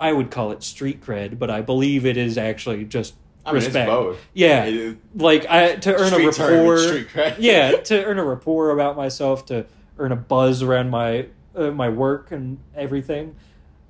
I 0.00 0.10
would 0.10 0.30
call 0.30 0.52
it 0.52 0.62
street 0.62 1.02
cred, 1.02 1.38
but 1.38 1.50
I 1.50 1.60
believe 1.60 2.06
it 2.06 2.16
is 2.16 2.38
actually 2.38 2.86
just 2.86 3.14
I 3.44 3.50
mean, 3.52 3.56
respect. 3.56 4.18
Yeah, 4.32 4.64
It 4.64 4.96
like 5.14 5.44
I 5.50 5.76
to 5.76 5.94
earn 5.94 6.14
a 6.14 6.26
rapport. 6.26 6.78
street 6.78 7.08
cred. 7.08 7.36
yeah, 7.40 7.72
to 7.84 8.04
earn 8.06 8.18
a 8.18 8.24
rapport 8.24 8.70
about 8.70 8.96
myself, 8.96 9.44
to 9.46 9.66
earn 9.98 10.12
a 10.12 10.16
buzz 10.16 10.62
around 10.62 10.88
my 10.88 11.26
uh, 11.54 11.70
my 11.72 11.90
work 11.90 12.32
and 12.32 12.58
everything. 12.74 13.36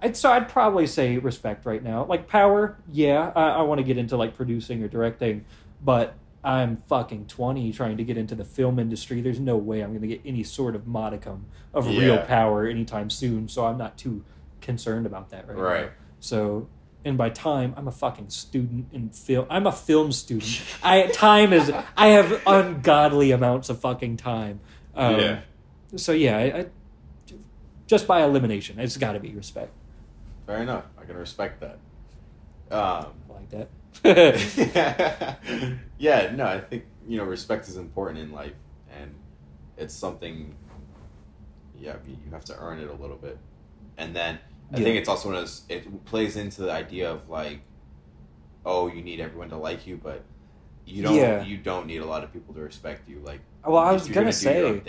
I'd 0.02 0.16
so 0.16 0.32
I'd 0.32 0.48
probably 0.48 0.88
say 0.88 1.18
respect 1.18 1.64
right 1.64 1.84
now. 1.84 2.04
Like 2.04 2.26
power, 2.26 2.76
yeah, 2.90 3.30
I, 3.36 3.50
I 3.50 3.62
want 3.62 3.78
to 3.78 3.84
get 3.84 3.96
into 3.96 4.16
like 4.16 4.34
producing 4.34 4.82
or 4.82 4.88
directing, 4.88 5.44
but 5.84 6.14
I'm 6.46 6.82
fucking 6.88 7.26
twenty 7.26 7.72
trying 7.72 7.96
to 7.96 8.04
get 8.04 8.16
into 8.16 8.34
the 8.34 8.44
film 8.44 8.78
industry. 8.78 9.20
There's 9.20 9.40
no 9.40 9.56
way 9.56 9.80
I'm 9.82 9.90
going 9.90 10.02
to 10.02 10.06
get 10.06 10.20
any 10.24 10.44
sort 10.44 10.76
of 10.76 10.86
modicum 10.86 11.46
of 11.74 11.86
real 11.86 12.18
power 12.18 12.66
anytime 12.66 13.10
soon. 13.10 13.48
So 13.48 13.66
I'm 13.66 13.76
not 13.76 13.98
too 13.98 14.24
concerned 14.60 15.06
about 15.06 15.30
that 15.30 15.48
right, 15.48 15.56
now. 15.56 15.62
Right. 15.62 15.90
So, 16.20 16.68
and 17.04 17.18
by 17.18 17.30
time, 17.30 17.74
I'm 17.76 17.88
a 17.88 17.92
fucking 17.92 18.30
student 18.30 18.86
in 18.92 19.10
film. 19.10 19.46
I'm 19.50 19.66
a 19.66 19.72
film 19.72 20.12
student. 20.12 20.62
I 20.82 21.08
time 21.08 21.52
is 21.52 21.72
I 21.96 22.06
have 22.08 22.40
ungodly 22.46 23.32
amounts 23.32 23.68
of 23.68 23.80
fucking 23.80 24.16
time. 24.16 24.60
Um, 24.94 25.18
Yeah. 25.18 25.40
So 25.96 26.12
yeah, 26.12 26.36
I, 26.38 26.42
I, 26.42 26.66
just 27.86 28.06
by 28.06 28.22
elimination, 28.22 28.78
it's 28.78 28.96
got 28.96 29.12
to 29.12 29.20
be 29.20 29.30
respect 29.34 29.72
Fair 30.46 30.62
enough. 30.62 30.84
I 30.96 31.04
can 31.04 31.16
respect 31.16 31.60
that. 31.60 31.78
Um, 32.70 33.06
like 33.28 33.50
that. 33.50 33.68
yeah, 35.98 36.32
no, 36.34 36.44
I 36.46 36.60
think 36.60 36.84
you 37.08 37.18
know 37.18 37.24
respect 37.24 37.68
is 37.68 37.76
important 37.76 38.18
in 38.18 38.32
life, 38.32 38.52
and 38.98 39.14
it's 39.76 39.94
something 39.94 40.54
yeah, 41.78 41.96
you 42.06 42.16
have 42.32 42.44
to 42.46 42.56
earn 42.58 42.78
it 42.80 42.88
a 42.88 42.94
little 42.94 43.16
bit, 43.16 43.38
and 43.98 44.14
then 44.14 44.38
I 44.72 44.78
Yeah. 44.78 44.84
think 44.84 44.96
it's 44.96 45.08
also 45.08 45.28
one 45.28 45.36
of 45.36 45.42
those. 45.42 45.62
It 45.68 46.04
plays 46.04 46.36
into 46.36 46.62
the 46.62 46.72
idea 46.72 47.10
of 47.10 47.28
like, 47.28 47.60
oh, 48.64 48.88
you 48.88 49.02
need 49.02 49.20
everyone 49.20 49.50
to 49.50 49.56
like 49.56 49.86
you, 49.86 49.96
but 50.02 50.22
you 50.84 51.02
don't. 51.02 51.14
Yeah. 51.14 51.44
You 51.44 51.56
don't 51.58 51.86
need 51.86 51.98
a 51.98 52.06
lot 52.06 52.24
of 52.24 52.32
people 52.32 52.54
to 52.54 52.60
respect 52.60 53.08
you. 53.08 53.20
Like, 53.24 53.40
Well, 53.64 53.76
I 53.78 53.92
was 53.92 54.06
do 54.06 54.12
your 54.14 54.32
say, 54.32 54.82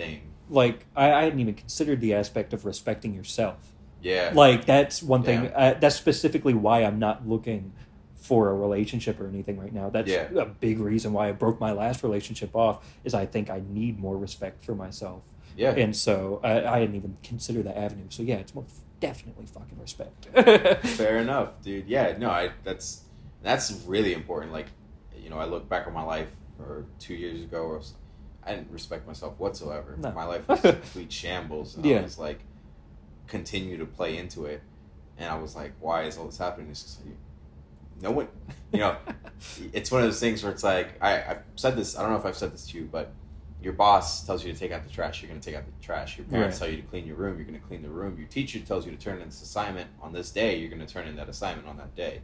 like, 0.48 0.86
I, 0.96 1.12
I 1.12 1.22
hadn't 1.24 1.40
even 1.40 1.54
considered 1.54 2.00
the 2.00 2.14
aspect 2.14 2.52
of 2.52 2.64
respecting 2.64 3.14
yourself. 3.14 3.72
Yeah, 4.00 4.30
Like, 4.32 4.64
that's 4.64 5.02
one 5.02 5.24
thing. 5.24 5.44
Yeah. 5.44 5.50
Uh, 5.50 5.78
that's 5.78 5.96
specifically 5.96 6.54
why 6.54 6.84
I'm 6.84 6.98
not 7.00 7.28
looking 7.28 7.72
for 8.18 8.50
a 8.50 8.54
relationship 8.54 9.20
or 9.20 9.26
anything 9.28 9.58
right 9.58 9.72
now. 9.72 9.88
That's 9.90 10.10
Yeah. 10.10 10.28
a 10.36 10.44
big 10.46 10.80
reason 10.80 11.12
why 11.12 11.28
I 11.28 11.32
broke 11.32 11.60
my 11.60 11.72
last 11.72 12.02
relationship 12.02 12.54
off. 12.54 12.84
Is 13.04 13.14
I 13.14 13.26
think 13.26 13.48
I 13.50 13.62
need 13.68 13.98
more 13.98 14.16
respect 14.16 14.64
for 14.64 14.74
myself. 14.74 15.22
yeah. 15.56 15.70
and 15.72 15.94
so 15.96 16.40
I, 16.42 16.64
I 16.64 16.78
hadn't 16.80 16.94
even 16.96 17.16
considered 17.22 17.64
that 17.66 17.76
avenue. 17.78 18.06
So 18.10 18.22
yeah, 18.22 18.36
it's 18.36 18.54
more 18.54 18.64
definitely 19.00 19.46
fucking 19.46 19.78
respect. 19.80 20.26
Fair 20.86 21.18
enough, 21.18 21.62
dude. 21.62 21.86
Yeah, 21.86 22.16
no, 22.18 22.28
I 22.30 22.50
that's 22.64 23.02
that's 23.42 23.70
really 23.86 24.12
important. 24.14 24.52
Like, 24.52 24.66
you 25.16 25.30
know, 25.30 25.38
I 25.38 25.44
look 25.44 25.68
back 25.68 25.86
on 25.86 25.92
my 25.92 26.02
life 26.02 26.28
or 26.58 26.84
two 26.98 27.14
years 27.14 27.40
ago, 27.42 27.68
where 27.68 27.78
I, 27.78 28.50
I 28.50 28.56
didn't 28.56 28.72
respect 28.72 29.06
myself 29.06 29.38
whatsoever. 29.38 29.96
No. 29.96 30.10
My 30.10 30.24
life 30.24 30.48
was 30.48 30.64
a 30.64 30.72
complete 30.82 31.12
shambles, 31.12 31.76
and 31.76 31.84
Yeah. 31.86 31.98
I 31.98 32.02
was 32.02 32.18
like, 32.18 32.40
continue 33.28 33.76
to 33.78 33.86
play 33.86 34.16
into 34.16 34.46
it, 34.46 34.60
and 35.16 35.30
I 35.30 35.38
was 35.38 35.54
like, 35.54 35.72
why 35.80 36.02
is 36.04 36.18
all 36.18 36.26
this 36.26 36.38
happening? 36.38 36.68
It's 36.70 36.82
just 36.82 37.04
like, 37.06 37.14
no 38.02 38.10
one, 38.10 38.28
you 38.72 38.78
know, 38.80 38.96
it's 39.72 39.90
one 39.90 40.02
of 40.02 40.06
those 40.08 40.20
things 40.20 40.42
where 40.42 40.52
it's 40.52 40.64
like 40.64 41.02
I 41.02 41.22
I've 41.22 41.42
said 41.56 41.76
this. 41.76 41.96
I 41.96 42.02
don't 42.02 42.12
know 42.12 42.18
if 42.18 42.26
I've 42.26 42.36
said 42.36 42.52
this 42.52 42.66
to 42.68 42.78
you, 42.78 42.88
but. 42.90 43.12
Your 43.60 43.72
boss 43.72 44.24
tells 44.24 44.44
you 44.44 44.52
to 44.52 44.56
take 44.58 44.70
out 44.70 44.84
the 44.84 44.88
trash. 44.88 45.20
You're 45.20 45.30
going 45.30 45.40
to 45.40 45.44
take 45.44 45.56
out 45.58 45.64
the 45.66 45.84
trash. 45.84 46.16
Your 46.16 46.28
parents 46.28 46.60
Right. 46.60 46.66
tell 46.68 46.76
you 46.76 46.80
to 46.80 46.88
clean 46.88 47.08
your 47.08 47.16
room. 47.16 47.38
You're 47.38 47.44
going 47.44 47.60
to 47.60 47.66
clean 47.66 47.82
the 47.82 47.88
room. 47.88 48.16
Your 48.16 48.28
teacher 48.28 48.60
tells 48.60 48.86
you 48.86 48.92
to 48.92 48.96
turn 48.96 49.20
in 49.20 49.26
this 49.26 49.42
assignment 49.42 49.90
on 50.00 50.12
this 50.12 50.30
day. 50.30 50.56
You're 50.60 50.68
going 50.70 50.86
to 50.86 50.86
turn 50.86 51.08
in 51.08 51.16
that 51.16 51.28
assignment 51.28 51.66
on 51.66 51.76
that 51.78 51.96
day. 51.96 52.20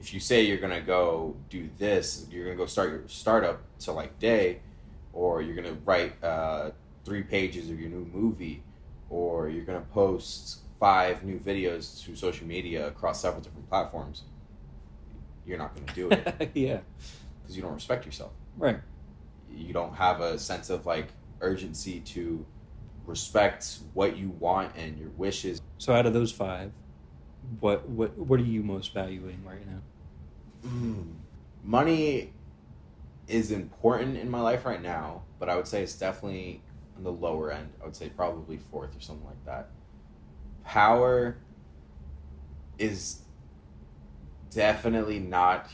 If 0.00 0.12
you 0.12 0.18
say 0.18 0.42
you're 0.42 0.58
going 0.58 0.72
to 0.72 0.80
go 0.80 1.36
do 1.50 1.70
this, 1.78 2.26
you're 2.32 2.44
going 2.46 2.56
to 2.56 2.60
go 2.60 2.66
start 2.66 2.90
your 2.90 3.02
startup 3.06 3.60
to 3.80 3.92
like 3.92 4.18
day, 4.18 4.58
or 5.12 5.40
you're 5.40 5.54
going 5.54 5.68
to 5.72 5.80
write 5.84 6.14
uh, 6.24 6.70
three 7.04 7.22
pages 7.22 7.70
of 7.70 7.78
your 7.78 7.88
new 7.88 8.10
movie, 8.12 8.64
or 9.08 9.48
you're 9.48 9.64
going 9.64 9.80
to 9.80 9.86
post 9.90 10.62
five 10.80 11.22
new 11.22 11.38
videos 11.38 12.04
to 12.04 12.16
social 12.16 12.48
media 12.48 12.88
across 12.88 13.22
several 13.22 13.40
different 13.40 13.68
platforms. 13.68 14.22
You're 15.50 15.58
not 15.58 15.74
going 15.74 15.86
to 15.88 15.94
do 15.94 16.08
it 16.10 16.50
yeah, 16.54 16.78
because 17.42 17.56
you 17.56 17.62
don't 17.62 17.74
respect 17.74 18.06
yourself. 18.06 18.30
right. 18.56 18.78
You 19.52 19.72
don't 19.72 19.94
have 19.94 20.20
a 20.20 20.38
sense 20.38 20.70
of 20.70 20.86
like 20.86 21.08
urgency 21.40 21.98
to 22.00 22.46
respect 23.04 23.80
what 23.92 24.16
you 24.16 24.30
want 24.38 24.76
and 24.76 24.96
your 24.96 25.08
wishes. 25.10 25.60
So 25.78 25.92
out 25.92 26.06
of 26.06 26.12
those 26.12 26.30
five, 26.30 26.70
what 27.58 27.88
what 27.88 28.16
what 28.16 28.38
are 28.38 28.44
you 28.44 28.62
most 28.62 28.94
valuing 28.94 29.42
right 29.44 29.66
now? 29.66 30.70
Mm. 30.70 31.14
Money 31.64 32.32
is 33.26 33.50
important 33.50 34.16
in 34.16 34.30
my 34.30 34.40
life 34.40 34.64
right 34.64 34.80
now, 34.80 35.22
but 35.40 35.48
I 35.48 35.56
would 35.56 35.66
say 35.66 35.82
it's 35.82 35.96
definitely 35.96 36.62
on 36.96 37.02
the 37.02 37.10
lower 37.10 37.50
end. 37.50 37.70
I 37.82 37.86
would 37.86 37.96
say 37.96 38.08
probably 38.08 38.58
fourth 38.70 38.96
or 38.96 39.00
something 39.00 39.26
like 39.26 39.44
that. 39.46 39.70
Power 40.64 41.38
is 42.78 43.22
definitely 44.50 45.18
not 45.18 45.68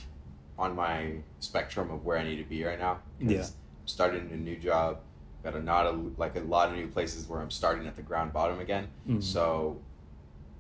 on 0.59 0.75
my 0.75 1.16
spectrum 1.40 1.90
of 1.90 2.04
where 2.04 2.18
I 2.18 2.25
need 2.25 2.37
to 2.37 2.45
be 2.45 2.64
right 2.64 2.78
now. 2.78 3.00
Yeah. 3.21 3.40
I'm 3.42 3.47
starting 3.87 4.30
a 4.33 4.37
new 4.37 4.56
job. 4.56 4.99
Got 5.45 5.54
a 5.54 5.62
not 5.62 5.87
a, 5.87 5.90
like 6.16 6.37
a 6.37 6.40
lot 6.40 6.71
of 6.71 6.76
new 6.76 6.88
places 6.88 7.28
where 7.28 7.40
I'm 7.40 7.50
starting 7.50 7.87
at 7.87 7.95
the 7.97 8.02
ground 8.02 8.33
bottom 8.33 8.59
again. 8.61 8.88
Mhm. 9.09 9.23
So 9.23 9.80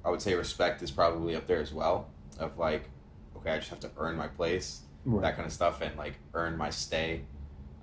I 0.04 0.10
would 0.10 0.22
say 0.22 0.34
respect 0.34 0.82
is 0.82 0.90
probably 0.90 1.34
up 1.34 1.46
there 1.46 1.60
as 1.60 1.72
well. 1.72 2.08
Of 2.38 2.58
like, 2.58 2.88
okay, 3.36 3.52
I 3.52 3.58
just 3.58 3.70
have 3.70 3.80
to 3.80 3.90
earn 3.96 4.16
my 4.16 4.28
place, 4.28 4.82
Right. 5.04 5.22
that 5.22 5.36
kind 5.36 5.46
of 5.46 5.52
stuff, 5.52 5.80
and 5.80 5.96
like 5.96 6.18
earn 6.34 6.56
my 6.56 6.70
stay. 6.70 7.22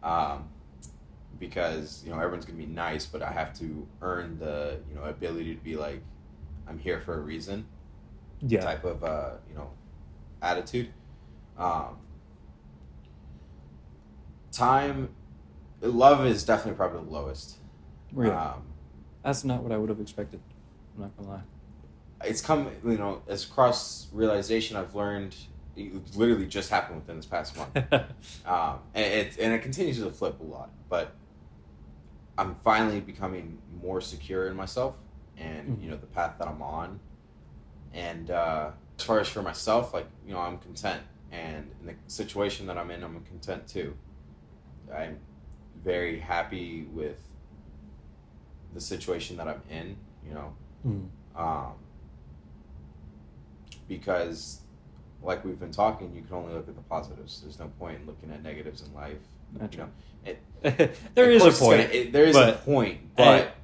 Um, 0.04 0.50
because 1.40 2.04
you 2.06 2.12
know 2.12 2.18
everyone's 2.20 2.46
gonna 2.46 2.58
be 2.58 2.66
nice, 2.66 3.06
but 3.06 3.22
I 3.22 3.32
have 3.32 3.54
to 3.60 3.88
earn 4.02 4.38
the 4.40 4.80
you 4.90 4.96
know 4.96 5.04
ability 5.06 5.56
to 5.56 5.62
be 5.64 5.76
like, 5.76 6.02
I'm 6.68 6.78
here 6.78 7.02
for 7.02 7.16
a 7.16 7.20
reason 7.22 7.66
yeah, 8.42 8.62
type 8.62 8.84
of 8.86 9.04
uh, 9.04 9.32
you 9.50 9.56
know 9.56 9.70
attitude. 10.44 10.90
Um, 11.58 11.98
time, 14.52 15.10
love 15.82 16.26
is 16.26 16.44
definitely 16.44 16.78
probably 16.78 17.04
the 17.04 17.12
lowest. 17.12 17.58
really. 18.12 18.32
Um, 18.32 18.64
That's 19.24 19.44
not 19.44 19.64
what 19.64 19.72
I 19.72 19.78
would 19.78 19.90
have 19.90 20.00
expected. 20.00 20.40
I'm 20.96 21.04
not 21.04 21.18
gonna 21.18 21.30
lie. 21.30 21.42
it's 22.26 22.42
come 22.42 22.70
you 22.86 22.98
know 22.98 23.22
as 23.28 23.46
cross 23.46 24.08
realization 24.12 24.78
I've 24.78 24.94
learned. 24.94 25.36
It 25.76 26.16
literally 26.16 26.46
just 26.46 26.70
happened 26.70 27.00
within 27.00 27.16
this 27.16 27.26
past 27.26 27.58
month, 27.58 27.76
um, 28.46 28.80
and 28.94 29.06
it 29.06 29.38
and 29.40 29.54
it 29.54 29.64
continues 29.64 29.98
to 30.00 30.12
flip 30.12 30.40
a 30.40 30.44
lot. 30.44 30.70
But 30.88 31.16
I'm 32.38 32.56
finally 32.64 33.00
becoming 33.00 33.58
more 33.82 34.00
secure 34.00 34.48
in 34.48 34.56
myself 34.56 34.96
and 35.38 35.82
you 35.82 35.90
know 35.90 35.98
the 35.98 36.06
path 36.08 36.36
that 36.40 36.48
I'm 36.48 36.62
on. 36.62 37.00
And 37.94 38.32
uh, 38.32 38.72
as 39.00 39.06
far 39.06 39.20
as 39.20 39.28
for 39.28 39.42
myself, 39.42 39.94
like 39.94 40.08
you 40.26 40.34
know, 40.34 40.40
I'm 40.40 40.58
content, 40.60 41.02
and 41.32 41.70
in 41.82 41.88
the 41.88 41.94
situation 42.08 42.68
that 42.68 42.78
I'm 42.78 42.92
in, 42.92 43.04
I'm 43.04 43.20
content 43.26 43.68
too. 43.68 43.96
I'm 44.96 45.18
very 45.84 46.20
happy 46.20 46.84
with 46.92 47.20
the 48.74 48.82
situation 48.82 49.38
that 49.38 49.48
I'm 49.48 49.62
in. 49.70 49.96
You 50.28 50.34
know, 50.36 50.54
Mm. 50.88 51.08
um, 51.36 51.74
because 53.88 54.62
like 55.22 55.44
we've 55.46 55.60
been 55.60 55.72
talking 55.72 56.14
you 56.16 56.22
can 56.22 56.36
only 56.36 56.54
look 56.54 56.68
at 56.68 56.76
the 56.76 56.82
positives 56.84 57.42
there's 57.42 57.60
no 57.60 57.68
point 57.80 58.00
in 58.02 58.06
looking 58.06 58.30
at 58.32 58.44
negatives 58.44 58.82
in 58.82 58.94
life 58.94 59.18
you 59.72 59.78
know 59.78 59.90
there 61.16 61.30
of 61.30 61.30
is 61.32 61.46
a 61.46 61.52
point. 61.64 61.82
gonna- 61.82 61.94
it- 61.94 62.12
there 62.12 62.26
is 62.26 62.36
but- 62.36 62.50
a 62.56 62.58
point 62.60 63.00
but 63.16 63.56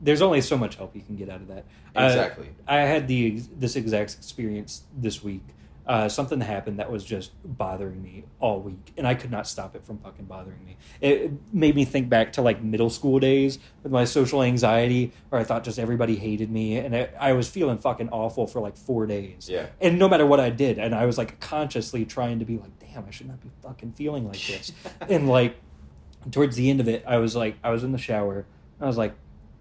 There's 0.00 0.22
only 0.22 0.40
so 0.40 0.56
much 0.56 0.76
help 0.76 0.94
you 0.94 1.02
can 1.02 1.16
get 1.16 1.28
out 1.28 1.40
of 1.40 1.48
that. 1.48 1.64
Uh, 1.94 2.02
exactly 2.02 2.50
I 2.68 2.78
had 2.78 3.08
the 3.08 3.40
this 3.56 3.76
exact 3.76 4.14
experience 4.14 4.82
this 4.96 5.22
week. 5.22 5.42
Uh, 5.86 6.08
something 6.08 6.40
happened 6.40 6.80
that 6.80 6.90
was 6.90 7.04
just 7.04 7.30
bothering 7.44 8.02
me 8.02 8.24
all 8.40 8.60
week, 8.60 8.92
and 8.96 9.06
I 9.06 9.14
could 9.14 9.30
not 9.30 9.46
stop 9.46 9.76
it 9.76 9.84
from 9.84 9.98
fucking 9.98 10.24
bothering 10.24 10.64
me. 10.64 10.76
It, 11.00 11.12
it 11.20 11.32
made 11.52 11.76
me 11.76 11.84
think 11.84 12.08
back 12.08 12.32
to 12.32 12.42
like 12.42 12.60
middle 12.60 12.90
school 12.90 13.20
days 13.20 13.60
with 13.84 13.92
my 13.92 14.04
social 14.04 14.42
anxiety, 14.42 15.12
where 15.28 15.40
I 15.40 15.44
thought 15.44 15.62
just 15.62 15.78
everybody 15.78 16.16
hated 16.16 16.50
me, 16.50 16.78
and 16.78 16.96
I, 16.96 17.08
I 17.20 17.32
was 17.34 17.48
feeling 17.48 17.78
fucking 17.78 18.08
awful 18.08 18.48
for 18.48 18.60
like 18.60 18.76
four 18.76 19.06
days. 19.06 19.48
yeah 19.48 19.66
And 19.80 19.96
no 19.96 20.08
matter 20.08 20.26
what 20.26 20.40
I 20.40 20.50
did, 20.50 20.80
and 20.80 20.92
I 20.92 21.06
was 21.06 21.18
like 21.18 21.38
consciously 21.38 22.04
trying 22.04 22.40
to 22.40 22.44
be 22.44 22.56
like, 22.56 22.76
damn, 22.80 23.04
I 23.06 23.12
should 23.12 23.28
not 23.28 23.40
be 23.40 23.50
fucking 23.62 23.92
feeling 23.92 24.26
like 24.26 24.44
this. 24.44 24.72
and 25.08 25.28
like 25.28 25.56
towards 26.32 26.56
the 26.56 26.68
end 26.68 26.80
of 26.80 26.88
it, 26.88 27.04
I 27.06 27.18
was 27.18 27.36
like, 27.36 27.58
I 27.62 27.70
was 27.70 27.84
in 27.84 27.92
the 27.92 27.98
shower. 27.98 28.44
I 28.80 28.86
was 28.86 28.98
like, 28.98 29.14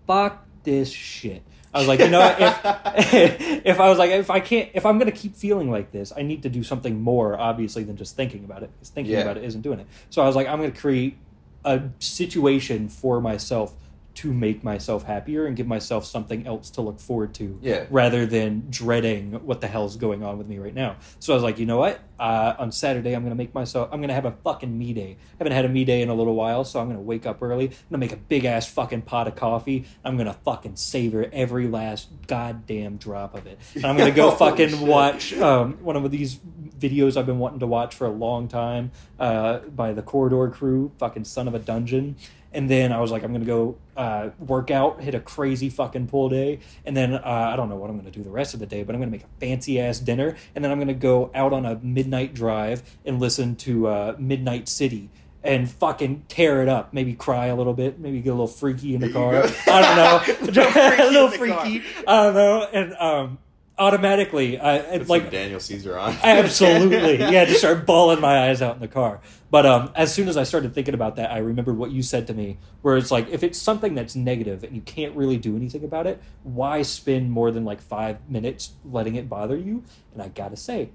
fuck 0.07 0.45
this 0.63 0.89
shit. 0.89 1.43
I 1.73 1.79
was 1.79 1.87
like, 1.89 1.99
you 1.99 2.09
know, 2.09 2.19
what? 2.21 2.37
if 2.39 3.63
if 3.65 3.79
I 3.81 3.89
was 3.89 3.97
like, 3.97 4.11
if 4.11 4.29
I 4.29 4.39
can't, 4.39 4.69
if 4.73 4.85
I'm 4.85 4.97
gonna 4.97 5.11
keep 5.11 5.35
feeling 5.35 5.69
like 5.69 5.91
this, 5.91 6.13
I 6.15 6.21
need 6.21 6.43
to 6.43 6.49
do 6.49 6.63
something 6.63 7.01
more 7.01 7.37
obviously 7.37 7.83
than 7.83 7.97
just 7.97 8.15
thinking 8.15 8.45
about 8.45 8.63
it. 8.63 8.69
Because 8.73 8.89
thinking 8.89 9.13
Yeah. 9.13 9.21
about 9.21 9.37
it 9.37 9.43
isn't 9.43 9.61
doing 9.61 9.79
it. 9.79 9.87
So 10.09 10.21
I 10.21 10.25
was 10.27 10.35
like, 10.35 10.47
I'm 10.47 10.59
gonna 10.59 10.71
create 10.71 11.17
a 11.65 11.81
situation 11.99 12.87
for 12.87 13.19
myself 13.19 13.75
to 14.15 14.33
make 14.33 14.63
myself 14.63 15.03
happier 15.03 15.45
and 15.45 15.55
give 15.55 15.67
myself 15.67 16.05
something 16.05 16.47
else 16.47 16.69
to 16.71 16.81
look 16.81 16.99
forward 16.99 17.33
to 17.33 17.57
yeah 17.61 17.85
rather 17.89 18.25
than 18.25 18.65
dreading 18.69 19.33
what 19.45 19.61
the 19.61 19.67
hell's 19.67 19.97
going 19.97 20.23
on 20.23 20.37
with 20.37 20.47
me 20.47 20.57
right 20.57 20.73
now. 20.73 20.95
So 21.19 21.33
I 21.33 21.35
was 21.35 21.43
like, 21.43 21.59
you 21.59 21.65
know 21.65 21.77
what? 21.77 21.99
Uh, 22.19 22.55
on 22.57 22.71
Saturday, 22.71 23.13
I'm 23.13 23.23
going 23.23 23.31
to 23.31 23.37
make 23.37 23.53
myself, 23.53 23.89
I'm 23.91 23.99
going 23.99 24.09
to 24.09 24.13
have 24.13 24.25
a 24.25 24.31
fucking 24.31 24.77
me 24.77 24.93
day. 24.93 25.17
I 25.19 25.35
haven't 25.39 25.53
had 25.53 25.65
a 25.65 25.69
me 25.69 25.83
day 25.83 26.01
in 26.01 26.09
a 26.09 26.13
little 26.13 26.35
while, 26.35 26.63
so 26.63 26.79
I'm 26.79 26.87
going 26.87 26.97
to 26.97 27.03
wake 27.03 27.25
up 27.25 27.41
early. 27.41 27.65
I'm 27.65 27.69
going 27.69 27.77
to 27.91 27.97
make 27.97 28.13
a 28.13 28.17
big 28.17 28.45
ass 28.45 28.67
fucking 28.67 29.03
pot 29.03 29.27
of 29.27 29.35
coffee. 29.35 29.85
I'm 30.03 30.15
going 30.15 30.27
to 30.27 30.33
fucking 30.33 30.77
savor 30.77 31.29
every 31.33 31.67
last 31.67 32.09
goddamn 32.27 32.97
drop 32.97 33.35
of 33.35 33.47
it. 33.47 33.59
And 33.75 33.85
I'm 33.85 33.97
going 33.97 34.09
to 34.09 34.15
go 34.15 34.31
fucking 34.37 34.69
shit. 34.69 34.79
watch 34.79 35.33
um, 35.33 35.73
one 35.83 35.95
of 35.95 36.09
these 36.09 36.39
videos 36.79 37.17
I've 37.17 37.25
been 37.25 37.39
wanting 37.39 37.59
to 37.59 37.67
watch 37.67 37.95
for 37.95 38.07
a 38.07 38.11
long 38.11 38.47
time 38.47 38.91
uh, 39.19 39.59
by 39.59 39.93
the 39.93 40.01
Corridor 40.01 40.49
Crew, 40.49 40.91
fucking 40.97 41.25
son 41.25 41.47
of 41.47 41.53
a 41.53 41.59
dungeon. 41.59 42.15
And 42.55 42.69
then 42.69 42.91
I 42.93 42.99
was 43.01 43.11
like, 43.11 43.23
I'm 43.23 43.33
gonna 43.33 43.45
go 43.45 43.77
uh, 43.97 44.29
work 44.39 44.71
out, 44.71 45.01
hit 45.01 45.13
a 45.13 45.19
crazy 45.19 45.69
fucking 45.69 46.07
pool 46.07 46.29
day, 46.29 46.59
and 46.85 46.95
then 46.95 47.13
uh, 47.13 47.21
I 47.53 47.55
don't 47.55 47.69
know 47.69 47.75
what 47.75 47.89
I'm 47.89 47.97
gonna 47.97 48.11
do 48.11 48.23
the 48.23 48.29
rest 48.29 48.53
of 48.53 48.59
the 48.61 48.65
day, 48.65 48.83
but 48.83 48.95
I'm 48.95 49.01
gonna 49.01 49.11
make 49.11 49.23
a 49.23 49.39
fancy 49.39 49.79
ass 49.79 49.99
dinner, 49.99 50.35
and 50.55 50.63
then 50.63 50.71
I'm 50.71 50.79
gonna 50.79 50.93
go 50.93 51.29
out 51.35 51.51
on 51.53 51.65
a 51.65 51.75
midnight 51.83 52.33
drive 52.33 52.81
and 53.05 53.19
listen 53.19 53.55
to 53.57 53.87
uh, 53.87 54.15
Midnight 54.17 54.69
City 54.69 55.09
and 55.43 55.69
fucking 55.69 56.23
tear 56.27 56.63
it 56.63 56.69
up. 56.69 56.91
Maybe 56.93 57.13
cry 57.13 57.47
a 57.47 57.55
little 57.55 57.73
bit, 57.73 57.99
maybe 57.99 58.19
get 58.21 58.29
a 58.29 58.33
little 58.33 58.47
freaky 58.47 58.95
in 58.95 59.01
the 59.01 59.11
car. 59.11 59.43
I 59.67 59.81
don't 59.81 59.95
know, 59.97 60.23
A 60.47 60.51
little 60.51 60.71
freaky 60.71 61.03
a 61.05 61.11
little 61.11 61.27
in 61.27 61.31
the 61.31 61.47
car. 61.47 61.65
freaky. 61.65 61.83
I 62.07 62.23
don't 62.23 62.33
know, 62.35 62.67
and 62.73 62.93
um, 62.95 63.37
automatically, 63.77 64.59
I 64.59 64.79
Put 64.99 65.09
like 65.09 65.31
Daniel 65.31 65.59
Caesar 65.59 65.97
on. 65.97 66.15
Absolutely. 66.23 67.17
Yeah, 67.17 67.45
just 67.45 67.59
start 67.59 67.85
bawling 67.85 68.21
my 68.21 68.49
eyes 68.49 68.61
out 68.61 68.75
in 68.75 68.81
the 68.81 68.87
car. 68.87 69.19
But 69.51 69.65
um, 69.65 69.91
as 69.95 70.13
soon 70.13 70.27
as 70.27 70.37
I 70.37 70.43
started 70.43 70.73
thinking 70.73 70.93
about 70.93 71.15
that, 71.17 71.31
I 71.31 71.37
remembered 71.37 71.77
what 71.77 71.91
you 71.91 72.01
said 72.01 72.27
to 72.27 72.33
me, 72.33 72.57
where 72.81 72.97
it's 72.97 73.11
like, 73.11 73.29
if 73.29 73.43
it's 73.43 73.59
something 73.59 73.95
that's 73.95 74.15
negative 74.15 74.63
and 74.63 74.75
you 74.75 74.81
can't 74.81 75.15
really 75.15 75.37
do 75.37 75.55
anything 75.55 75.83
about 75.83 76.07
it, 76.07 76.21
why 76.43 76.81
spend 76.81 77.31
more 77.31 77.51
than 77.51 77.63
like 77.63 77.81
five 77.81 78.17
minutes 78.29 78.73
letting 78.83 79.15
it 79.15 79.29
bother 79.29 79.55
you? 79.55 79.83
And 80.13 80.21
I 80.21 80.29
gotta 80.29 80.57
say, 80.57 80.89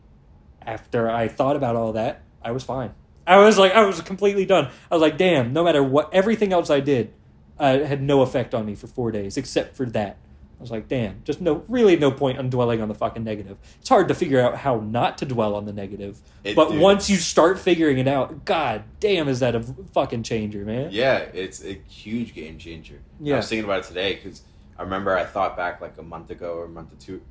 after 0.62 1.10
I 1.10 1.28
thought 1.28 1.56
about 1.56 1.76
all 1.76 1.92
that, 1.92 2.22
I 2.42 2.52
was 2.52 2.64
fine. 2.64 2.94
I 3.26 3.38
was 3.38 3.58
like, 3.58 3.72
I 3.72 3.84
was 3.84 4.00
completely 4.00 4.44
done. 4.44 4.70
I 4.90 4.94
was 4.94 5.02
like, 5.02 5.16
damn, 5.16 5.52
no 5.52 5.62
matter 5.62 5.82
what, 5.82 6.12
everything 6.12 6.52
else 6.52 6.70
I 6.70 6.80
did 6.80 7.12
uh, 7.58 7.78
had 7.84 8.02
no 8.02 8.22
effect 8.22 8.54
on 8.54 8.66
me 8.66 8.74
for 8.74 8.86
four 8.86 9.10
days, 9.10 9.36
except 9.36 9.76
for 9.76 9.86
that. 9.86 10.16
I 10.60 10.62
was 10.62 10.70
like, 10.70 10.88
damn, 10.88 11.22
just 11.24 11.40
no, 11.40 11.64
really 11.68 11.96
no 11.96 12.10
point 12.10 12.38
on 12.38 12.50
dwelling 12.50 12.82
on 12.82 12.88
the 12.88 12.94
fucking 12.94 13.24
negative. 13.24 13.56
It's 13.80 13.88
hard 13.88 14.08
to 14.08 14.14
figure 14.14 14.38
out 14.38 14.56
how 14.58 14.80
not 14.80 15.16
to 15.18 15.24
dwell 15.24 15.54
on 15.54 15.64
the 15.64 15.72
negative. 15.72 16.20
It- 16.44 16.54
but 16.54 16.68
dude. 16.72 16.80
once 16.82 17.08
you 17.08 17.16
start 17.16 17.58
figuring 17.58 17.96
it 17.96 18.06
out, 18.06 18.44
god 18.44 18.84
damn, 19.00 19.26
is 19.26 19.40
that 19.40 19.54
a 19.54 19.62
fucking 19.94 20.22
changer, 20.22 20.66
man? 20.66 20.90
Yeah, 20.92 21.16
it's 21.20 21.64
a 21.64 21.80
huge 21.88 22.34
game 22.34 22.58
changer. 22.58 23.00
Yeah. 23.20 23.34
I 23.34 23.36
was 23.38 23.48
thinking 23.48 23.64
about 23.64 23.78
it 23.80 23.84
today 23.86 24.16
because 24.16 24.42
I 24.78 24.82
remember 24.82 25.16
I 25.16 25.24
thought 25.24 25.56
back 25.56 25.80
like 25.80 25.96
a 25.96 26.02
month 26.02 26.28
ago 26.28 26.52
or 26.56 26.66
a 26.66 26.68
month 26.68 26.92
or 26.92 26.96
two, 26.96 27.22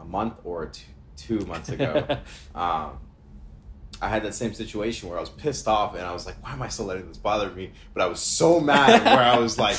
a 0.00 0.04
month 0.06 0.34
or 0.44 0.64
two, 0.64 0.84
two 1.18 1.40
months 1.44 1.68
ago. 1.68 2.06
um, 2.54 2.92
I 4.00 4.08
had 4.08 4.22
that 4.24 4.34
same 4.34 4.54
situation 4.54 5.10
where 5.10 5.18
I 5.18 5.20
was 5.20 5.28
pissed 5.30 5.68
off 5.68 5.94
and 5.94 6.02
I 6.04 6.12
was 6.12 6.24
like, 6.24 6.42
why 6.42 6.52
am 6.54 6.62
I 6.62 6.68
still 6.68 6.86
letting 6.86 7.06
this 7.06 7.18
bother 7.18 7.50
me? 7.50 7.72
But 7.92 8.02
I 8.02 8.06
was 8.06 8.20
so 8.20 8.60
mad 8.60 9.04
where 9.04 9.22
I 9.22 9.38
was 9.38 9.58
like, 9.58 9.76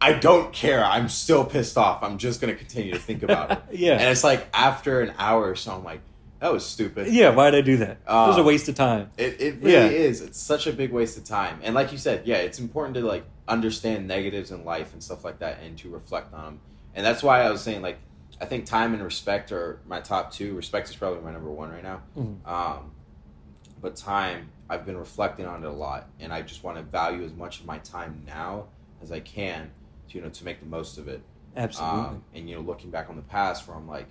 I 0.00 0.12
don't 0.12 0.52
care. 0.52 0.84
I'm 0.84 1.08
still 1.08 1.44
pissed 1.44 1.78
off. 1.78 2.02
I'm 2.02 2.18
just 2.18 2.40
going 2.40 2.52
to 2.52 2.58
continue 2.58 2.92
to 2.92 2.98
think 2.98 3.22
about 3.22 3.50
it. 3.52 3.62
Yeah. 3.72 3.92
And 3.94 4.02
it's 4.10 4.24
like 4.24 4.46
after 4.52 5.00
an 5.00 5.14
hour 5.18 5.48
or 5.48 5.56
so, 5.56 5.72
I'm 5.72 5.84
like, 5.84 6.00
that 6.40 6.52
was 6.52 6.64
stupid. 6.66 7.08
yeah, 7.08 7.30
why'd 7.30 7.54
I 7.54 7.62
do 7.62 7.78
that? 7.78 7.90
it 8.06 8.06
was 8.06 8.36
a 8.36 8.40
Um, 8.40 8.46
waste 8.46 8.68
of 8.68 8.74
time. 8.74 9.10
It, 9.16 9.40
it 9.40 9.54
really 9.62 9.72
Yeah. 9.72 9.86
is. 9.86 10.20
It's 10.20 10.38
such 10.38 10.66
a 10.66 10.72
big 10.72 10.92
waste 10.92 11.16
of 11.16 11.24
time. 11.24 11.58
And 11.62 11.74
like 11.74 11.90
you 11.90 11.96
said, 11.98 12.26
yeah, 12.26 12.36
it's 12.36 12.58
important 12.58 12.96
to 12.96 13.00
like 13.00 13.24
understand 13.48 14.06
negatives 14.06 14.50
in 14.50 14.64
life 14.64 14.92
and 14.92 15.02
stuff 15.02 15.24
like 15.24 15.38
that 15.38 15.60
and 15.62 15.78
to 15.78 15.88
reflect 15.88 16.34
on 16.34 16.44
them. 16.44 16.60
And 16.94 17.04
that's 17.06 17.22
why 17.22 17.40
I 17.42 17.50
was 17.50 17.62
saying 17.62 17.80
like 17.82 17.98
I 18.40 18.44
think 18.46 18.66
time 18.66 18.92
and 18.94 19.02
respect 19.02 19.52
are 19.52 19.78
my 19.86 20.00
top 20.00 20.32
two. 20.32 20.54
Respect 20.54 20.90
is 20.90 20.96
probably 20.96 21.20
my 21.22 21.32
number 21.32 21.50
one 21.50 21.70
right 21.70 21.82
now. 21.82 22.02
Mhm. 22.18 22.46
Um, 22.46 22.90
but 23.80 23.96
time, 23.96 24.50
I've 24.68 24.84
been 24.84 24.96
reflecting 24.96 25.46
on 25.46 25.62
it 25.62 25.66
a 25.66 25.72
lot, 25.72 26.08
and 26.20 26.32
I 26.32 26.42
just 26.42 26.64
want 26.64 26.76
to 26.78 26.82
value 26.82 27.24
as 27.24 27.32
much 27.32 27.60
of 27.60 27.66
my 27.66 27.78
time 27.78 28.22
now 28.26 28.64
as 29.02 29.12
I 29.12 29.20
can, 29.20 29.70
you 30.10 30.20
know, 30.20 30.28
to 30.28 30.44
make 30.44 30.60
the 30.60 30.66
most 30.66 30.98
of 30.98 31.08
it. 31.08 31.20
Absolutely. 31.56 32.00
Um, 32.00 32.22
and 32.34 32.48
you 32.48 32.56
know, 32.56 32.62
looking 32.62 32.90
back 32.90 33.08
on 33.10 33.16
the 33.16 33.22
past, 33.22 33.66
where 33.68 33.76
I'm 33.76 33.88
like, 33.88 34.06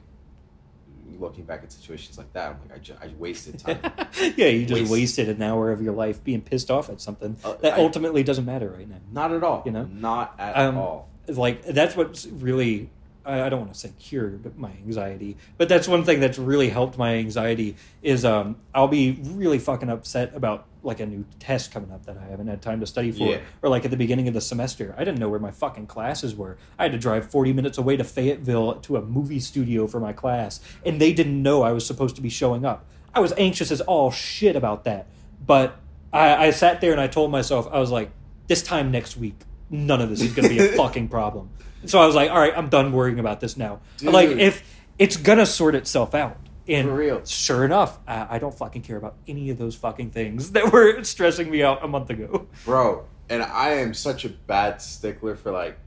looking 1.20 1.44
back 1.44 1.62
at 1.64 1.72
situations 1.72 2.18
like 2.18 2.32
that, 2.34 2.52
I'm 2.52 2.60
like, 2.70 2.78
I, 2.78 2.82
ju- 2.82 2.96
I 3.02 3.08
wasted 3.20 3.60
time. 3.60 3.80
yeah, 4.38 4.48
you 4.48 4.66
just 4.66 4.82
Waste- 4.82 4.92
wasted 4.92 5.30
an 5.30 5.42
hour 5.42 5.72
of 5.72 5.82
your 5.82 5.94
life 5.94 6.24
being 6.24 6.42
pissed 6.42 6.72
off 6.72 6.90
at 6.90 7.02
something 7.02 7.36
Uh, 7.44 7.56
that 7.62 7.74
I- 7.74 7.78
ultimately 7.78 8.24
doesn't 8.24 8.46
matter 8.46 8.70
right 8.70 8.88
now. 8.90 8.98
Not 9.12 9.32
at 9.34 9.44
all. 9.44 9.64
You 9.66 9.72
know? 9.72 9.84
not 9.92 10.36
at 10.40 10.56
Um, 10.58 10.78
all. 10.78 11.10
like 11.28 11.64
that's 11.66 11.96
what's 11.96 12.26
really 12.26 12.90
I 13.26 13.44
I 13.44 13.50
don't 13.50 13.60
want 13.62 13.74
to 13.74 13.80
say 13.80 13.92
cured 14.00 14.58
my 14.58 14.70
anxiety, 14.72 15.38
but 15.58 15.70
that's 15.70 15.88
one 15.88 16.04
thing 16.04 16.20
that's 16.20 16.38
really 16.38 16.70
helped 16.70 16.98
my 16.98 17.16
anxiety 17.16 17.76
is 18.02 18.26
um, 18.26 18.58
I'll 18.74 18.88
be 18.88 19.20
really 19.24 19.60
fucking 19.60 19.90
upset 19.90 20.36
about 20.36 20.66
like 20.84 21.00
a 21.00 21.06
new 21.06 21.24
test 21.40 21.72
coming 21.72 21.92
up 21.92 22.06
that 22.06 22.18
I 22.18 22.26
haven't 22.30 22.48
had 22.48 22.62
time 22.62 22.82
to 22.82 22.86
study 22.86 23.12
for, 23.12 23.24
Yeah. 23.30 23.38
or 23.62 23.70
like 23.70 23.86
at 23.86 23.92
the 23.92 23.96
beginning 23.98 24.28
of 24.28 24.34
the 24.34 24.42
semester, 24.42 24.94
I 24.98 25.06
didn't 25.06 25.20
know 25.20 25.30
where 25.30 25.40
my 25.40 25.52
fucking 25.52 25.88
classes 25.88 26.36
were. 26.36 26.58
I 26.78 26.84
had 26.84 26.92
to 26.92 26.98
drive 26.98 27.32
forty 27.32 27.54
minutes 27.54 27.78
away 27.78 27.96
to 27.98 28.04
Fayetteville 28.04 28.76
to 28.82 28.98
a 28.98 29.02
movie 29.02 29.40
studio 29.40 29.88
for 29.88 30.00
my 30.02 30.12
class, 30.14 30.60
and 30.86 31.00
they 31.00 31.14
didn't 31.14 31.42
know 31.42 31.64
I 31.64 31.72
was 31.72 31.86
supposed 31.86 32.16
to 32.18 32.22
be 32.22 32.30
showing 32.30 32.66
up. 32.66 32.86
I 33.16 33.20
was 33.22 33.34
anxious 33.38 33.72
as 33.72 33.80
all 33.82 34.12
shit 34.12 34.56
about 34.56 34.84
that, 34.86 35.08
but 35.46 35.80
I, 36.12 36.48
I 36.48 36.50
sat 36.52 36.82
there 36.82 36.92
and 36.92 37.00
I 37.00 37.08
told 37.08 37.32
myself 37.32 37.68
I 37.72 37.80
was 37.80 37.90
like, 37.92 38.12
this 38.48 38.62
time 38.62 38.92
next 38.92 39.16
week, 39.18 39.36
none 39.74 40.00
of 40.02 40.10
this 40.10 40.22
is 40.22 40.32
going 40.34 40.48
to 40.48 40.56
be 40.56 40.60
a 40.60 40.68
fucking 40.78 41.10
problem. 41.10 41.50
So 41.86 42.00
I 42.00 42.06
was 42.06 42.16
like, 42.16 42.30
all 42.32 42.40
right, 42.40 42.54
I'm 42.56 42.70
done 42.70 42.94
worrying 42.94 43.20
about 43.20 43.42
this 43.42 43.58
now. 43.58 43.82
Dude. 43.98 44.14
Like, 44.14 44.30
if 44.30 44.64
it's 44.98 45.18
gonna 45.18 45.46
sort 45.46 45.76
itself 45.76 46.16
out, 46.16 46.38
and 46.66 46.88
For 46.88 46.94
real. 46.96 47.26
sure 47.26 47.66
enough, 47.66 48.00
I, 48.08 48.36
I 48.36 48.40
don't 48.40 48.54
fucking 48.58 48.84
care 48.84 48.96
about 48.96 49.16
any 49.28 49.50
of 49.50 49.58
those 49.58 49.76
fucking 49.76 50.12
things 50.12 50.52
that 50.56 50.72
were 50.72 51.04
stressing 51.04 51.50
me 51.52 51.62
out 51.62 51.84
a 51.84 51.88
month 51.90 52.10
ago. 52.10 52.48
bro 52.64 53.04
and 53.30 53.42
i 53.42 53.70
am 53.72 53.94
such 53.94 54.26
a 54.26 54.30
bad 54.30 54.82
stickler 54.82 55.34
for 55.36 55.50
like 55.52 55.78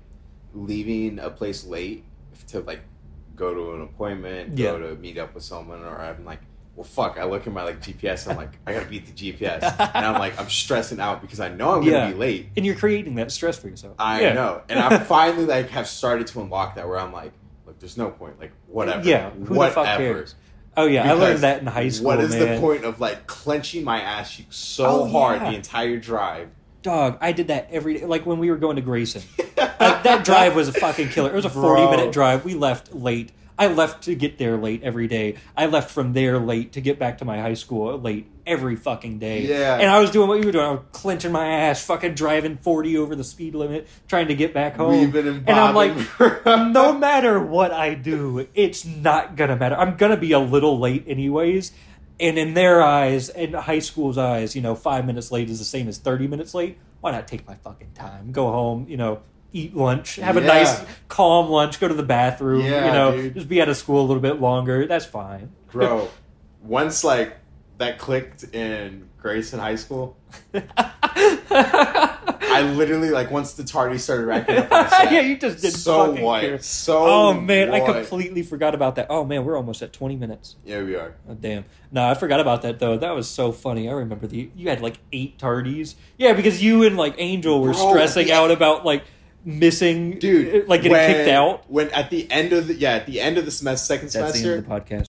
leaving 0.55 1.19
a 1.19 1.29
place 1.31 1.65
late 1.65 2.03
to 2.49 2.61
like 2.61 2.81
go 3.35 3.53
to 3.55 3.75
an 3.75 3.83
appointment 3.83 4.57
go 4.57 4.79
to 4.79 4.95
meet 4.97 5.19
up 5.19 5.35
with 5.35 5.45
someone 5.45 5.85
or 5.85 5.99
i'm 6.01 6.25
like 6.25 6.41
well 6.77 6.85
fuck 6.85 7.17
i 7.19 7.25
look 7.25 7.47
at 7.47 7.53
my 7.53 7.63
like 7.65 7.81
gps 7.81 8.25
and 8.25 8.33
i'm 8.33 8.37
like 8.37 8.53
i 8.67 8.73
gotta 8.73 8.87
beat 8.87 9.07
the 9.07 9.33
gps 9.33 9.63
and 9.95 10.07
i'm 10.07 10.19
like 10.19 10.39
i'm 10.39 10.49
stressing 10.49 11.01
out 11.01 11.21
because 11.23 11.41
i 11.41 11.49
know 11.49 11.71
i'm 11.71 11.81
gonna 11.81 11.91
Yeah. 11.91 12.11
be 12.11 12.15
late 12.17 12.49
And 12.57 12.65
you're 12.65 12.75
creating 12.77 13.15
that 13.17 13.33
stress 13.33 13.59
for 13.59 13.69
yourself. 13.69 13.95
i 13.99 14.21
Yeah. 14.21 14.35
know 14.35 14.63
and 14.69 14.79
i 14.79 14.99
finally 15.05 15.47
like 15.47 15.71
have 15.71 15.89
started 15.89 16.27
to 16.29 16.41
unlock 16.43 16.75
that 16.77 16.87
where 16.87 16.99
i'm 17.01 17.13
like 17.13 17.33
look 17.67 17.79
there's 17.81 17.97
no 17.97 18.11
point 18.11 18.39
like 18.39 18.53
whatever 18.69 19.09
Yeah, 19.09 19.31
who 19.31 19.55
whatever 19.55 19.81
the 19.81 19.87
fuck 19.87 19.97
cares? 19.99 20.35
Oh 20.79 20.85
yeah, 20.85 21.11
I 21.11 21.15
learned 21.15 21.39
that 21.41 21.61
in 21.63 21.67
high 21.67 21.89
school. 21.89 22.09
what 22.09 22.21
is 22.21 22.35
man. 22.37 22.57
the 22.57 22.61
point 22.61 22.85
of 22.85 23.01
like 23.01 23.27
clenching 23.27 23.83
my 23.83 23.99
ass 24.03 24.43
so 24.51 24.85
Oh, 24.87 25.09
hard 25.09 25.41
yeah. 25.41 25.51
the 25.51 25.57
entire 25.57 25.97
drive 25.99 26.51
Dog, 26.83 27.17
I 27.21 27.33
did 27.33 27.49
that 27.49 27.69
every 27.73 27.95
day. 27.99 28.05
Like 28.07 28.27
when 28.27 28.39
we 28.39 28.49
were 28.49 28.57
going 28.59 28.77
to 28.77 28.83
Grayson. 28.83 29.23
That 29.57 30.25
drive 30.25 30.55
was 30.55 30.69
a 30.69 30.73
fucking 30.73 31.09
killer. 31.09 31.31
It 31.33 31.35
was 31.35 31.45
a 31.45 31.51
40 31.51 31.67
Bro. 31.83 31.91
minute 31.91 32.13
drive. 32.13 32.45
We 32.45 32.55
left 32.55 32.95
late. 32.95 33.33
I 33.59 33.69
left 33.69 34.05
to 34.05 34.15
get 34.15 34.39
there 34.39 34.57
late 34.57 34.83
every 34.83 35.09
day. 35.09 35.37
I 35.57 35.67
left 35.67 35.91
from 35.91 36.13
there 36.13 36.39
late 36.39 36.73
to 36.73 36.81
get 36.81 36.99
back 36.99 37.19
to 37.19 37.25
my 37.25 37.41
high 37.41 37.55
school 37.55 37.99
late 37.99 38.27
every 38.47 38.77
fucking 38.77 39.19
day. 39.19 39.47
Yeah. 39.47 39.77
And 39.77 39.91
I 39.91 39.99
was 39.99 40.11
doing 40.11 40.29
what 40.29 40.39
you 40.41 40.47
were 40.47 40.53
doing. 40.53 40.65
I 40.65 40.71
was 40.73 40.83
clenching 40.93 41.33
my 41.33 41.47
ass, 41.47 41.85
fucking 41.85 42.15
driving 42.15 42.59
40 42.59 42.99
over 42.99 43.17
the 43.17 43.25
speed 43.25 43.55
limit, 43.55 43.89
trying 44.09 44.29
to 44.29 44.35
get 44.35 44.53
back 44.53 44.77
home. 44.77 45.01
Weaving 45.01 45.27
and 45.27 45.49
and 45.49 45.59
I'm 45.59 45.75
like, 45.75 45.95
no 46.47 46.93
matter 46.93 47.41
what 47.41 47.73
I 47.73 47.95
do, 47.95 48.47
it's 48.55 48.85
not 48.85 49.37
gonna 49.37 49.57
matter. 49.57 49.77
I'm 49.77 49.97
gonna 49.97 50.17
be 50.17 50.33
a 50.33 50.39
little 50.41 50.79
late 50.79 51.05
anyways. 51.07 51.73
And 52.19 52.39
in 52.39 52.55
their 52.55 52.83
eyes, 52.83 53.29
in 53.29 53.53
high 53.53 53.81
school's 53.81 54.17
eyes, 54.17 54.57
you 54.57 54.63
know, 54.63 54.75
five 54.75 55.05
minutes 55.05 55.31
late 55.31 55.51
is 55.51 55.59
the 55.59 55.67
same 55.67 55.87
as 55.87 55.99
30 55.99 56.29
minutes 56.29 56.55
late. 56.55 56.79
Why 57.01 57.11
not 57.11 57.29
take 57.29 57.47
my 57.47 57.55
fucking 57.57 57.93
time? 57.95 58.33
Go 58.33 58.51
home, 58.51 58.87
you 58.89 58.97
know, 58.97 59.21
eat 59.57 59.75
lunch, 59.77 60.17
have 60.17 60.37
a 60.37 60.41
nice, 60.41 60.85
calm 61.09 61.49
lunch, 61.51 61.81
go 61.81 61.89
to 61.89 61.95
the 61.95 62.03
bathroom, 62.03 62.65
Yeah, 62.65 62.87
you 62.87 62.93
know, 62.93 63.13
dude. 63.17 63.35
just 63.35 63.49
be 63.49 63.61
out 63.63 63.69
of 63.69 63.77
school 63.77 64.01
a 64.01 64.07
little 64.07 64.23
bit 64.23 64.41
longer. 64.41 64.87
That's 64.87 65.07
fine. 65.07 65.51
bro 65.73 66.09
once 66.63 67.03
like 67.05 67.37
that 67.79 67.99
clicked 67.99 68.43
in 68.55 69.09
grayson 69.21 69.59
high 69.61 69.75
school 69.77 70.17
i 71.59 72.73
literally 72.77 73.11
like 73.11 73.31
once 73.31 73.53
the 73.55 73.65
tardy 73.65 73.99
started 73.99 74.25
racking 74.27 74.57
up 74.57 74.69
sat 74.71 75.13
yeah, 75.13 75.21
you 75.21 75.37
just 75.37 75.61
didn't 75.63 75.75
so 75.77 76.07
fucking 76.09 76.25
white 76.25 76.41
care. 76.43 76.59
so 76.63 77.05
Oh 77.07 77.33
man, 77.41 77.73
I 77.73 77.81
completely 77.81 78.43
forgot 78.43 78.75
about 78.75 78.97
that. 78.97 79.07
Oh 79.11 79.25
man, 79.25 79.45
we're 79.45 79.57
almost 79.57 79.83
at 79.83 79.93
20 79.93 80.17
minutes. 80.17 80.57
yeah 80.65 80.83
we 80.83 80.95
are 80.97 81.15
Oh 81.29 81.35
damn! 81.35 81.65
No, 81.91 82.09
I 82.09 82.15
forgot 82.15 82.41
about 82.41 82.63
that 82.63 82.79
though. 82.79 82.97
That 82.99 83.15
was 83.15 83.29
so 83.29 83.53
funny. 83.53 83.89
I 83.89 83.93
remember 83.93 84.27
the 84.27 84.51
you 84.57 84.69
had 84.69 84.81
like 84.81 84.99
eight 85.13 85.39
tardies. 85.39 85.95
Yeah, 86.19 86.33
because 86.33 86.63
you 86.63 86.85
and 86.85 86.97
like 86.97 87.15
Angel 87.19 87.61
were 87.61 87.73
Bro, 87.73 87.91
stressing 87.91 88.29
yeah. 88.29 88.41
out 88.41 88.51
about 88.51 88.85
like 88.85 89.05
missing, 89.47 90.19
dude 90.19 90.69
like 90.69 90.83
getting 90.83 90.93
when- 90.93 91.11
kicked 91.15 91.29
out. 91.31 91.65
when 91.71 91.89
at 91.91 92.11
the 92.11 92.31
end 92.31 92.53
of 92.53 92.67
the 92.67 92.75
yeah 92.75 92.95
at 92.97 93.07
the 93.07 93.21
end 93.21 93.39
of 93.39 93.45
the 93.45 93.51
semester 93.51 93.85
second 93.87 94.11
That's 94.11 94.33
the 94.33 94.39
semester 94.39 94.55
end 94.57 94.59
of 94.59 94.89
the 94.89 94.95
podcast. 94.95 95.05